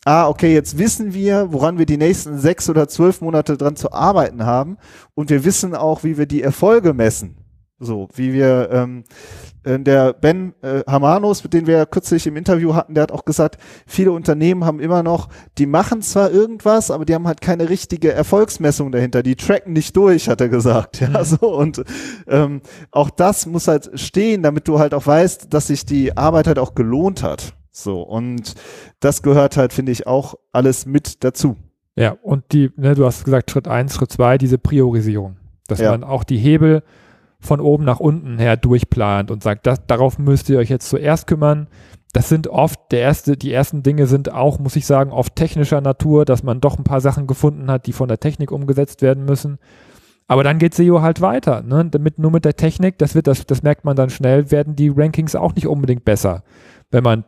ah, 0.05 0.29
okay, 0.29 0.55
jetzt 0.55 0.79
wissen 0.79 1.13
wir, 1.13 1.53
woran 1.53 1.79
wir 1.79 1.85
die 1.85 1.99
nächsten 1.99 2.39
sechs 2.39 2.71
oder 2.71 2.89
zwölf 2.89 3.21
Monate 3.21 3.59
dran 3.59 3.77
zu 3.77 3.93
arbeiten 3.93 4.47
haben 4.47 4.79
und 5.15 5.29
wir 5.29 5.45
wissen 5.45 5.75
auch, 5.75 6.05
wie 6.05 6.17
wir 6.17 6.27
die 6.27 6.43
Erfolge 6.43 6.95
messen. 6.95 7.37
So, 7.81 8.09
wie 8.15 8.33
wir, 8.33 8.71
ähm, 8.73 9.05
äh, 9.63 9.79
der 9.79 10.13
Ben 10.13 10.53
äh, 10.63 10.83
Hamanos, 10.89 11.45
mit 11.45 11.55
dem 11.55 11.69
wir 11.69 11.77
ja 11.77 11.87
kürzlich 11.87 12.27
im 12.27 12.37
Interview 12.37 12.75
hatten, 12.75 12.95
der 12.95 13.03
hat 13.03 13.13
auch 13.13 13.25
gesagt, 13.25 13.57
viele 13.87 14.11
Unternehmen 14.11 14.65
haben 14.65 14.81
immer 14.81 15.05
noch, 15.05 15.29
die 15.59 15.67
machen 15.67 16.03
zwar 16.03 16.33
irgendwas, 16.33 16.91
aber 16.91 17.05
die 17.05 17.15
haben 17.15 17.29
halt 17.29 17.41
keine 17.41 17.69
richtige 17.69 18.13
Erfolgsmessung 18.13 18.91
dahinter, 18.91 19.23
die 19.23 19.37
tracken 19.37 19.75
nicht 19.75 19.97
durch, 19.97 20.29
hat 20.29 20.41
er 20.41 20.49
gesagt. 20.49 21.01
Ja, 21.01 21.21
mhm. 21.21 21.25
so 21.25 21.55
und 21.55 21.85
ähm, 22.27 22.63
auch 22.91 23.11
das 23.11 23.47
muss 23.47 23.69
halt 23.69 23.91
stehen, 23.95 24.43
damit 24.43 24.67
du 24.67 24.81
halt 24.81 24.93
auch 24.93 25.07
weißt, 25.07 25.55
dass 25.55 25.69
sich 25.69 25.87
die 25.87 26.17
Arbeit 26.17 26.49
halt 26.49 26.59
auch 26.59 26.75
gelohnt 26.75 27.23
hat. 27.23 27.55
So 27.71 28.03
und 28.03 28.55
das 28.99 29.23
gehört 29.23 29.57
halt, 29.57 29.73
finde 29.73 29.93
ich, 29.93 30.09
auch 30.09 30.35
alles 30.51 30.85
mit 30.85 31.23
dazu. 31.23 31.57
Ja, 31.95 32.17
und 32.23 32.53
die, 32.53 32.73
ne, 32.77 32.97
du 32.97 33.07
hast 33.07 33.25
gesagt, 33.25 33.53
Schritt 33.53 33.69
eins, 33.69 33.95
Schritt 33.95 34.11
zwei, 34.11 34.37
diese 34.37 34.59
Priorisierung, 34.59 35.37
dass 35.69 35.79
ja. 35.79 35.93
man 35.93 36.03
auch 36.03 36.25
die 36.25 36.39
Hebel 36.39 36.83
von 37.41 37.61
oben 37.61 37.85
nach 37.85 38.01
unten 38.01 38.39
her 38.39 38.57
durchplant 38.57 39.31
und 39.31 39.43
sagt, 39.43 39.67
das, 39.67 39.87
darauf 39.87 40.19
müsst 40.19 40.49
ihr 40.49 40.59
euch 40.59 40.69
jetzt 40.69 40.89
zuerst 40.89 41.27
kümmern. 41.27 41.69
Das 42.13 42.29
sind 42.29 42.49
oft 42.49 42.81
der 42.91 43.01
erste, 43.01 43.37
die 43.37 43.53
ersten 43.53 43.83
Dinge 43.83 44.07
sind 44.07 44.33
auch, 44.33 44.59
muss 44.59 44.77
ich 44.77 44.87
sagen, 44.87 45.13
oft 45.13 45.37
technischer 45.37 45.81
Natur, 45.81 46.25
dass 46.25 46.43
man 46.43 46.61
doch 46.61 46.79
ein 46.79 46.85
paar 46.85 47.01
Sachen 47.01 47.27
gefunden 47.27 47.71
hat, 47.71 47.87
die 47.87 47.93
von 47.93 48.09
der 48.09 48.19
Technik 48.19 48.51
umgesetzt 48.51 49.03
werden 49.03 49.25
müssen. 49.25 49.59
Aber 50.27 50.43
dann 50.43 50.59
geht 50.59 50.75
SEO 50.75 51.01
halt 51.01 51.21
weiter. 51.21 51.63
Ne? 51.63 51.87
Damit, 51.91 52.19
nur 52.19 52.31
mit 52.31 52.45
der 52.45 52.57
Technik, 52.57 52.99
das 52.99 53.15
wird, 53.15 53.27
das, 53.27 53.47
das 53.47 53.63
merkt 53.63 53.85
man 53.85 53.97
dann 53.97 54.11
schnell, 54.11 54.51
werden 54.51 54.77
die 54.77 54.93
Rankings 54.95 55.35
auch 55.35 55.55
nicht 55.55 55.67
unbedingt 55.67 56.05
besser, 56.05 56.43
wenn 56.91 57.05
man 57.05 57.25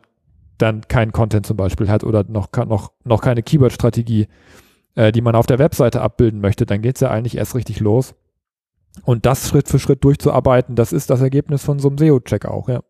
dann 0.57 0.81
keinen 0.87 1.11
Content 1.11 1.45
zum 1.45 1.57
Beispiel 1.57 1.89
hat 1.89 2.03
oder 2.03 2.23
noch, 2.27 2.49
noch, 2.67 2.91
noch 3.03 3.21
keine 3.21 3.41
Keyword-Strategie, 3.41 4.27
äh, 4.95 5.11
die 5.11 5.21
man 5.21 5.35
auf 5.35 5.47
der 5.47 5.57
Webseite 5.59 6.01
abbilden 6.01 6.41
möchte, 6.41 6.65
dann 6.65 6.81
geht 6.81 6.95
es 6.97 7.01
ja 7.01 7.09
eigentlich 7.09 7.37
erst 7.37 7.55
richtig 7.55 7.79
los. 7.79 8.13
Und 9.03 9.25
das 9.25 9.47
Schritt 9.47 9.67
für 9.67 9.79
Schritt 9.79 10.03
durchzuarbeiten, 10.03 10.75
das 10.75 10.93
ist 10.93 11.09
das 11.09 11.21
Ergebnis 11.21 11.63
von 11.63 11.79
so 11.79 11.89
einem 11.89 11.97
SEO-Check 11.97 12.45
auch, 12.45 12.69
ja. 12.69 12.81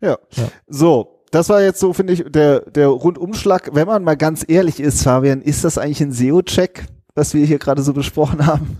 Ja. 0.00 0.18
ja. 0.36 0.48
So, 0.66 1.24
das 1.30 1.48
war 1.48 1.62
jetzt 1.62 1.80
so, 1.80 1.92
finde 1.92 2.12
ich, 2.12 2.24
der, 2.28 2.60
der 2.60 2.88
Rundumschlag. 2.88 3.70
Wenn 3.74 3.86
man 3.86 4.04
mal 4.04 4.16
ganz 4.16 4.44
ehrlich 4.46 4.80
ist, 4.80 5.02
Fabian, 5.02 5.42
ist 5.42 5.64
das 5.64 5.78
eigentlich 5.78 6.00
ein 6.00 6.12
SEO-Check, 6.12 6.86
was 7.14 7.34
wir 7.34 7.44
hier 7.44 7.58
gerade 7.58 7.82
so 7.82 7.92
besprochen 7.92 8.46
haben? 8.46 8.78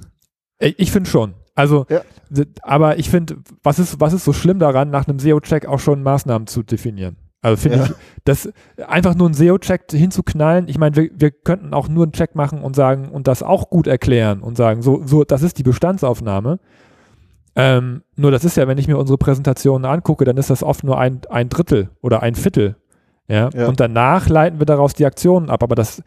Ich 0.59 0.91
finde 0.91 1.09
schon. 1.09 1.35
Also, 1.55 1.87
ja. 1.89 2.03
aber 2.63 2.99
ich 2.99 3.11
finde, 3.11 3.39
was 3.63 3.79
ist, 3.79 4.01
was 4.01 4.13
ist 4.13 4.25
so 4.25 4.33
schlimm 4.33 4.59
daran, 4.59 4.91
nach 4.91 5.07
einem 5.07 5.19
SEO-Check 5.19 5.67
auch 5.67 5.81
schon 5.81 6.03
Maßnahmen 6.03 6.47
zu 6.47 6.63
definieren? 6.63 7.17
Also 7.41 7.57
finde 7.63 7.79
ja. 7.79 7.85
ich, 7.85 7.93
das 8.25 8.53
einfach 8.87 9.15
nur 9.15 9.29
einen 9.29 9.35
SEO-Check 9.35 9.93
hinzuknallen, 9.93 10.69
ich 10.69 10.79
meine, 10.79 10.97
wir, 10.97 11.11
wir 11.15 11.31
könnten 11.31 11.73
auch 11.73 11.89
nur 11.89 12.05
einen 12.05 12.13
Check 12.13 12.35
machen 12.35 12.63
und 12.63 12.75
sagen 12.75 13.09
und 13.09 13.29
das 13.29 13.43
auch 13.43 13.71
gut 13.71 13.87
erklären 13.87 14.41
und 14.41 14.57
sagen, 14.57 14.83
so, 14.83 15.03
so, 15.05 15.25
das 15.25 15.43
ist 15.43 15.59
die 15.59 15.63
Bestandsaufnahme. 15.63 16.59
Ähm, 17.55 18.03
nur 18.17 18.31
das 18.31 18.45
ist 18.45 18.57
ja, 18.57 18.67
wenn 18.67 18.79
ich 18.79 18.89
mir 18.89 18.99
unsere 18.99 19.19
Präsentationen 19.19 19.85
angucke, 19.85 20.25
dann 20.25 20.37
ist 20.37 20.51
das 20.51 20.63
oft 20.63 20.85
nur 20.85 20.99
ein, 20.99 21.21
ein 21.29 21.49
Drittel 21.49 21.91
oder 22.01 22.23
ein 22.23 22.35
Viertel. 22.35 22.77
Ja? 23.29 23.51
ja. 23.55 23.69
Und 23.69 23.79
danach 23.79 24.29
leiten 24.29 24.59
wir 24.61 24.67
daraus 24.67 24.95
die 24.95 25.07
Aktionen 25.07 25.49
ab, 25.49 25.63
aber 25.63 25.75
das 25.75 26.03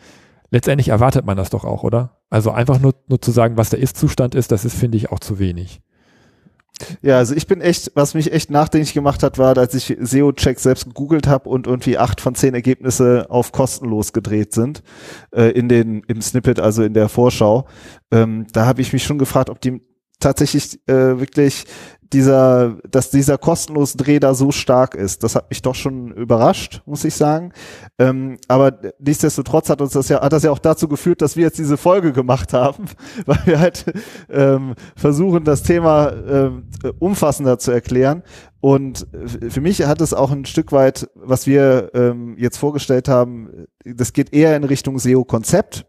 letztendlich 0.49 0.89
erwartet 0.89 1.25
man 1.25 1.37
das 1.37 1.49
doch 1.49 1.63
auch, 1.63 1.83
oder? 1.83 2.17
Also 2.29 2.51
einfach 2.51 2.79
nur, 2.79 2.93
nur 3.07 3.21
zu 3.21 3.31
sagen, 3.31 3.57
was 3.57 3.69
der 3.69 3.79
Ist-Zustand 3.79 4.35
ist, 4.35 4.51
das 4.51 4.65
ist, 4.65 4.77
finde 4.77 4.97
ich, 4.97 5.11
auch 5.11 5.19
zu 5.19 5.39
wenig. 5.39 5.81
Ja, 7.01 7.17
also 7.17 7.35
ich 7.35 7.47
bin 7.47 7.61
echt, 7.61 7.91
was 7.95 8.13
mich 8.13 8.31
echt 8.31 8.49
nachdenklich 8.51 8.93
gemacht 8.93 9.23
hat, 9.23 9.37
war, 9.37 9.57
als 9.57 9.73
ich 9.73 9.97
SEO-Check 9.99 10.59
selbst 10.59 10.85
gegoogelt 10.85 11.27
habe 11.27 11.49
und 11.49 11.67
irgendwie 11.67 11.97
acht 11.97 12.21
von 12.21 12.35
zehn 12.35 12.53
Ergebnisse 12.53 13.27
auf 13.29 13.51
kostenlos 13.51 14.13
gedreht 14.13 14.53
sind 14.53 14.83
äh, 15.31 15.51
in 15.51 15.69
den 15.69 16.03
im 16.07 16.21
Snippet, 16.21 16.59
also 16.59 16.83
in 16.83 16.93
der 16.93 17.09
Vorschau. 17.09 17.67
Ähm, 18.11 18.47
da 18.53 18.65
habe 18.65 18.81
ich 18.81 18.93
mich 18.93 19.03
schon 19.03 19.19
gefragt, 19.19 19.49
ob 19.49 19.61
die 19.61 19.81
tatsächlich 20.19 20.79
äh, 20.87 21.19
wirklich 21.19 21.65
dieser, 22.13 22.77
dass 22.89 23.09
dieser 23.09 23.37
kostenlose 23.37 23.97
Dreh 23.97 24.19
da 24.19 24.33
so 24.33 24.51
stark 24.51 24.95
ist. 24.95 25.23
Das 25.23 25.35
hat 25.35 25.49
mich 25.49 25.61
doch 25.61 25.75
schon 25.75 26.11
überrascht, 26.11 26.81
muss 26.85 27.03
ich 27.05 27.15
sagen. 27.15 27.53
Ähm, 27.99 28.37
aber 28.47 28.79
nichtsdestotrotz 28.99 29.69
hat 29.69 29.81
uns 29.81 29.93
das 29.93 30.09
ja, 30.09 30.21
hat 30.21 30.33
das 30.33 30.43
ja 30.43 30.51
auch 30.51 30.59
dazu 30.59 30.87
geführt, 30.87 31.21
dass 31.21 31.35
wir 31.35 31.43
jetzt 31.43 31.57
diese 31.57 31.77
Folge 31.77 32.13
gemacht 32.13 32.53
haben, 32.53 32.85
weil 33.25 33.39
wir 33.45 33.59
halt 33.59 33.85
ähm, 34.29 34.75
versuchen, 34.95 35.43
das 35.43 35.63
Thema 35.63 36.07
äh, 36.09 36.51
umfassender 36.99 37.57
zu 37.59 37.71
erklären. 37.71 38.23
Und 38.59 39.07
für 39.49 39.59
mich 39.59 39.81
hat 39.83 40.01
es 40.01 40.13
auch 40.13 40.31
ein 40.31 40.45
Stück 40.45 40.71
weit, 40.71 41.09
was 41.15 41.47
wir 41.47 41.89
ähm, 41.95 42.35
jetzt 42.37 42.57
vorgestellt 42.57 43.07
haben, 43.07 43.65
das 43.83 44.13
geht 44.13 44.33
eher 44.33 44.55
in 44.55 44.63
Richtung 44.63 44.99
SEO-Konzept 44.99 45.85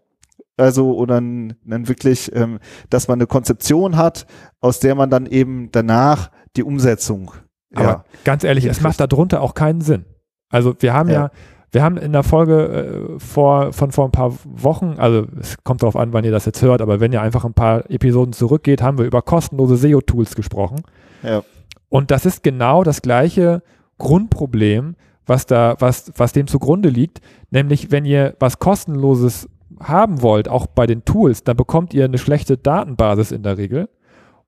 also 0.57 0.95
oder 0.95 1.15
dann 1.15 1.57
wirklich, 1.65 2.35
ähm, 2.35 2.59
dass 2.91 3.09
man 3.09 3.19
eine 3.19 3.27
Konzeption 3.27 3.97
hat, 3.97 4.27
aus 4.61 4.81
der 4.81 4.95
man 4.95 5.11
dann 5.11 5.27
eben 5.27 5.71
danach 5.73 6.31
die 6.57 6.63
Umsetzung. 6.63 7.33
Aber 7.75 7.85
ja, 7.85 8.05
ganz 8.25 8.45
ehrlich, 8.45 8.67
es 8.67 8.81
macht 8.81 9.01
darunter 9.01 9.41
auch 9.41 9.55
keinen 9.55 9.81
Sinn. 9.81 10.05
Also 10.51 10.75
wir 10.81 10.93
haben 10.93 11.09
ja, 11.09 11.15
ja 11.15 11.31
wir 11.73 11.83
haben 11.83 11.97
in 11.97 12.13
der 12.13 12.23
Folge 12.23 13.17
äh, 13.17 13.19
vor, 13.19 13.73
von 13.73 13.93
vor 13.93 14.05
ein 14.05 14.13
paar 14.13 14.35
Wochen, 14.45 14.97
also 14.99 15.27
es 15.41 15.57
kommt 15.65 15.83
darauf 15.83 15.97
an, 15.97 16.13
wann 16.13 16.25
ihr 16.25 16.31
das 16.31 16.45
jetzt 16.45 16.61
hört, 16.61 16.83
aber 16.83 17.01
wenn 17.01 17.13
ihr 17.13 17.23
einfach 17.23 17.47
ein 17.47 17.55
paar 17.55 17.91
Episoden 17.91 18.35
zurückgeht, 18.35 18.83
haben 18.83 18.99
wir 18.99 19.07
über 19.07 19.23
kostenlose 19.23 19.77
SEO-Tools 19.77 20.35
gesprochen. 20.35 20.83
Ja. 21.23 21.43
Und 21.89 22.11
das 22.11 22.27
ist 22.27 22.43
genau 22.43 22.85
das 22.85 23.01
gleiche 23.01 23.63
Grundproblem, 23.97 24.97
was 25.27 25.47
da, 25.47 25.77
was, 25.79 26.13
was 26.17 26.33
dem 26.33 26.47
zugrunde 26.47 26.91
liegt, 26.91 27.21
nämlich 27.51 27.91
wenn 27.91 28.05
ihr 28.05 28.35
was 28.39 28.59
kostenloses 28.59 29.49
haben 29.81 30.23
wollt, 30.23 30.49
auch 30.49 30.67
bei 30.67 30.87
den 30.87 31.05
Tools, 31.05 31.45
dann 31.45 31.57
bekommt 31.57 31.95
ihr 31.95 32.05
eine 32.05 32.19
schlechte 32.19 32.57
Datenbasis 32.57 33.33
in 33.33 33.43
der 33.43 33.59
Regel 33.59 33.89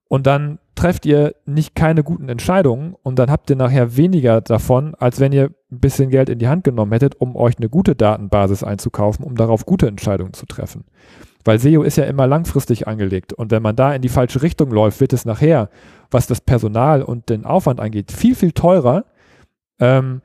und 0.07 0.27
dann 0.27 0.59
trefft 0.75 1.05
ihr 1.05 1.35
nicht 1.45 1.73
keine 1.75 2.03
guten 2.03 2.29
Entscheidungen 2.29 2.95
und 3.01 3.17
dann 3.17 3.31
habt 3.31 3.49
ihr 3.49 3.55
nachher 3.55 3.95
weniger 3.95 4.41
davon, 4.41 4.93
als 4.95 5.19
wenn 5.19 5.31
ihr 5.31 5.51
ein 5.71 5.79
bisschen 5.79 6.09
Geld 6.09 6.29
in 6.29 6.39
die 6.39 6.47
Hand 6.47 6.63
genommen 6.63 6.91
hättet, 6.91 7.19
um 7.19 7.35
euch 7.35 7.57
eine 7.57 7.69
gute 7.69 7.95
Datenbasis 7.95 8.63
einzukaufen, 8.63 9.25
um 9.25 9.35
darauf 9.35 9.65
gute 9.65 9.87
Entscheidungen 9.87 10.33
zu 10.33 10.45
treffen. 10.45 10.83
Weil 11.45 11.59
SEO 11.59 11.83
ist 11.83 11.97
ja 11.97 12.05
immer 12.05 12.27
langfristig 12.27 12.87
angelegt 12.87 13.33
und 13.33 13.51
wenn 13.51 13.63
man 13.63 13.75
da 13.75 13.93
in 13.93 14.01
die 14.01 14.09
falsche 14.09 14.41
Richtung 14.41 14.71
läuft, 14.71 14.99
wird 14.99 15.13
es 15.13 15.25
nachher, 15.25 15.69
was 16.11 16.27
das 16.27 16.41
Personal 16.41 17.01
und 17.01 17.29
den 17.29 17.45
Aufwand 17.45 17.79
angeht, 17.79 18.11
viel, 18.11 18.35
viel 18.35 18.51
teurer, 18.51 19.05
ähm, 19.79 20.21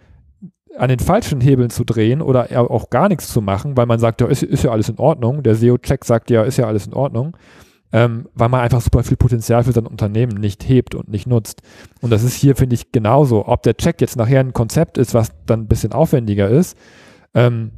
an 0.77 0.89
den 0.89 0.99
falschen 0.99 1.41
Hebeln 1.41 1.71
zu 1.71 1.85
drehen 1.85 2.23
oder 2.23 2.49
auch 2.71 2.91
gar 2.91 3.09
nichts 3.09 3.29
zu 3.29 3.41
machen, 3.41 3.77
weil 3.77 3.87
man 3.87 3.99
sagt, 3.99 4.21
ja, 4.21 4.29
ist, 4.29 4.43
ist 4.43 4.65
ja 4.65 4.71
alles 4.71 4.89
in 4.89 4.99
Ordnung. 4.99 5.43
Der 5.43 5.55
SEO-Check 5.55 6.05
sagt 6.05 6.31
ja, 6.31 6.43
ist 6.43 6.59
ja 6.59 6.67
alles 6.67 6.87
in 6.87 6.95
Ordnung. 6.95 7.37
Ähm, 7.93 8.29
weil 8.35 8.49
man 8.49 8.61
einfach 8.61 8.81
super 8.81 9.03
viel 9.03 9.17
Potenzial 9.17 9.65
für 9.65 9.73
sein 9.73 9.87
Unternehmen 9.87 10.41
nicht 10.41 10.69
hebt 10.69 10.95
und 10.95 11.09
nicht 11.09 11.27
nutzt. 11.27 11.63
Und 12.01 12.11
das 12.11 12.23
ist 12.23 12.35
hier, 12.35 12.55
finde 12.55 12.75
ich, 12.75 12.93
genauso. 12.93 13.49
Ob 13.49 13.65
der 13.65 13.77
Check 13.77 14.01
jetzt 14.01 14.17
nachher 14.17 14.39
ein 14.39 14.53
Konzept 14.53 14.97
ist, 14.97 15.13
was 15.13 15.33
dann 15.45 15.63
ein 15.63 15.69
bisschen 15.69 15.93
aufwendiger 15.93 16.49
ist, 16.49 16.79
ähm, 17.35 17.73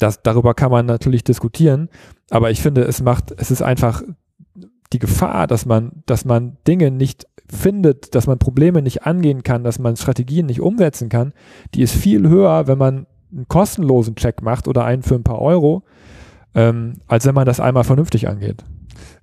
das, 0.00 0.22
darüber 0.22 0.54
kann 0.54 0.72
man 0.72 0.86
natürlich 0.86 1.22
diskutieren. 1.22 1.88
Aber 2.30 2.50
ich 2.50 2.60
finde, 2.60 2.82
es 2.82 3.00
macht, 3.00 3.32
es 3.36 3.52
ist 3.52 3.62
einfach 3.62 4.02
die 4.92 4.98
Gefahr, 4.98 5.46
dass 5.46 5.66
man, 5.66 6.02
dass 6.06 6.24
man 6.24 6.56
Dinge 6.66 6.90
nicht 6.90 7.26
findet, 7.50 8.14
dass 8.14 8.26
man 8.26 8.38
Probleme 8.38 8.82
nicht 8.82 9.04
angehen 9.04 9.42
kann, 9.42 9.64
dass 9.64 9.78
man 9.78 9.96
Strategien 9.96 10.46
nicht 10.46 10.60
umsetzen 10.60 11.08
kann, 11.08 11.32
die 11.74 11.82
ist 11.82 11.94
viel 11.94 12.28
höher, 12.28 12.66
wenn 12.66 12.78
man 12.78 13.06
einen 13.32 13.48
kostenlosen 13.48 14.16
Check 14.16 14.42
macht 14.42 14.68
oder 14.68 14.84
einen 14.84 15.02
für 15.02 15.14
ein 15.14 15.24
paar 15.24 15.40
Euro, 15.40 15.82
ähm, 16.54 17.00
als 17.06 17.26
wenn 17.26 17.34
man 17.34 17.46
das 17.46 17.60
einmal 17.60 17.84
vernünftig 17.84 18.28
angeht. 18.28 18.64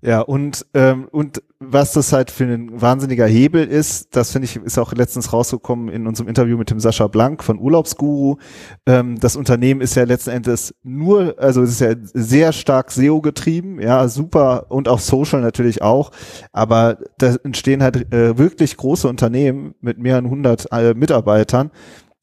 Ja, 0.01 0.21
und, 0.21 0.65
ähm, 0.73 1.07
und 1.11 1.41
was 1.59 1.93
das 1.93 2.13
halt 2.13 2.29
für 2.29 2.43
ein 2.43 2.79
wahnsinniger 2.79 3.25
Hebel 3.25 3.65
ist, 3.65 4.15
das 4.15 4.31
finde 4.31 4.45
ich, 4.45 4.55
ist 4.57 4.77
auch 4.77 4.93
letztens 4.93 5.33
rausgekommen 5.33 5.89
in 5.89 6.05
unserem 6.05 6.29
Interview 6.29 6.57
mit 6.57 6.69
dem 6.69 6.79
Sascha 6.79 7.07
Blank 7.07 7.43
von 7.43 7.59
Urlaubsguru. 7.59 8.37
Ähm, 8.85 9.19
das 9.19 9.35
Unternehmen 9.35 9.81
ist 9.81 9.95
ja 9.95 10.03
letzten 10.03 10.29
Endes 10.29 10.75
nur, 10.83 11.35
also 11.39 11.63
es 11.63 11.71
ist 11.71 11.81
ja 11.81 11.95
sehr 12.13 12.53
stark 12.53 12.91
SEO 12.91 13.21
getrieben, 13.21 13.81
ja, 13.81 14.07
super 14.07 14.67
und 14.69 14.87
auch 14.87 14.99
Social 14.99 15.41
natürlich 15.41 15.81
auch. 15.81 16.11
Aber 16.51 16.99
da 17.17 17.35
entstehen 17.43 17.81
halt 17.81 18.13
äh, 18.13 18.37
wirklich 18.37 18.77
große 18.77 19.07
Unternehmen 19.07 19.73
mit 19.81 19.97
mehreren 19.97 20.29
hundert 20.29 20.67
äh, 20.71 20.93
Mitarbeitern, 20.93 21.71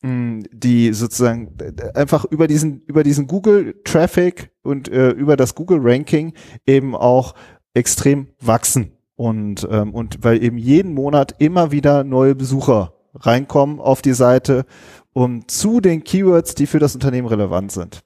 die 0.05 0.93
sozusagen 0.93 1.57
einfach 1.95 2.25
über 2.25 2.49
diesen 2.49 2.83
über 2.87 3.05
diesen 3.05 3.29
Google 3.29 3.77
Traffic 3.85 4.52
und 4.63 4.89
äh, 4.89 5.11
über 5.11 5.37
das 5.37 5.55
Google 5.55 5.81
Ranking 5.83 6.35
eben 6.67 6.95
auch 6.95 7.35
extrem 7.75 8.29
wachsen 8.41 8.93
und 9.17 9.67
ähm, 9.71 9.95
und 9.95 10.23
weil 10.23 10.43
eben 10.43 10.59
jeden 10.59 10.95
Monat 10.95 11.35
immer 11.39 11.73
wieder 11.73 12.05
neue 12.05 12.35
Besucher 12.35 12.95
reinkommen 13.15 13.81
auf 13.81 14.03
die 14.03 14.15
Seite 14.15 14.65
und 15.13 15.51
zu 15.51 15.81
den 15.81 16.05
Keywords, 16.05 16.55
die 16.55 16.67
für 16.67 16.79
das 16.79 16.95
Unternehmen 16.95 17.29
relevant 17.29 17.73
sind. 17.73 18.03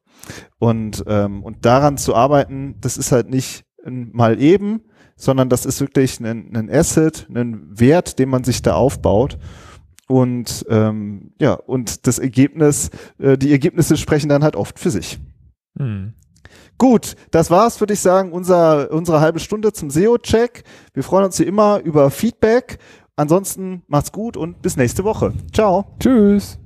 Und, 0.58 1.04
ähm, 1.06 1.42
und 1.42 1.64
daran 1.64 1.98
zu 1.98 2.14
arbeiten, 2.14 2.76
das 2.80 2.96
ist 2.96 3.12
halt 3.12 3.30
nicht 3.30 3.64
mal 3.84 4.40
eben, 4.40 4.80
sondern 5.14 5.48
das 5.48 5.64
ist 5.64 5.80
wirklich 5.80 6.18
ein, 6.20 6.54
ein 6.56 6.68
Asset, 6.68 7.28
ein 7.32 7.68
Wert, 7.70 8.18
den 8.18 8.28
man 8.28 8.42
sich 8.42 8.62
da 8.62 8.74
aufbaut. 8.74 9.38
Und 10.08 10.64
ähm, 10.68 11.32
ja, 11.40 11.54
und 11.54 12.06
das 12.06 12.18
Ergebnis, 12.18 12.90
äh, 13.18 13.38
die 13.38 13.52
Ergebnisse 13.52 13.96
sprechen 13.96 14.28
dann 14.28 14.42
halt 14.42 14.56
oft 14.56 14.78
für 14.78 14.90
sich. 14.90 15.18
Hm. 15.78 16.14
Gut, 16.78 17.16
das 17.30 17.50
war's, 17.50 17.80
würde 17.80 17.94
ich 17.94 18.00
sagen, 18.00 18.32
unser, 18.32 18.90
unsere 18.90 19.20
halbe 19.20 19.40
Stunde 19.40 19.72
zum 19.72 19.90
SEO-Check. 19.90 20.64
Wir 20.92 21.02
freuen 21.02 21.24
uns 21.24 21.38
wie 21.38 21.44
immer 21.44 21.80
über 21.80 22.10
Feedback. 22.10 22.78
Ansonsten 23.16 23.82
macht's 23.88 24.12
gut 24.12 24.36
und 24.36 24.60
bis 24.60 24.76
nächste 24.76 25.02
Woche. 25.02 25.32
Ciao. 25.52 25.86
Tschüss. 25.98 26.58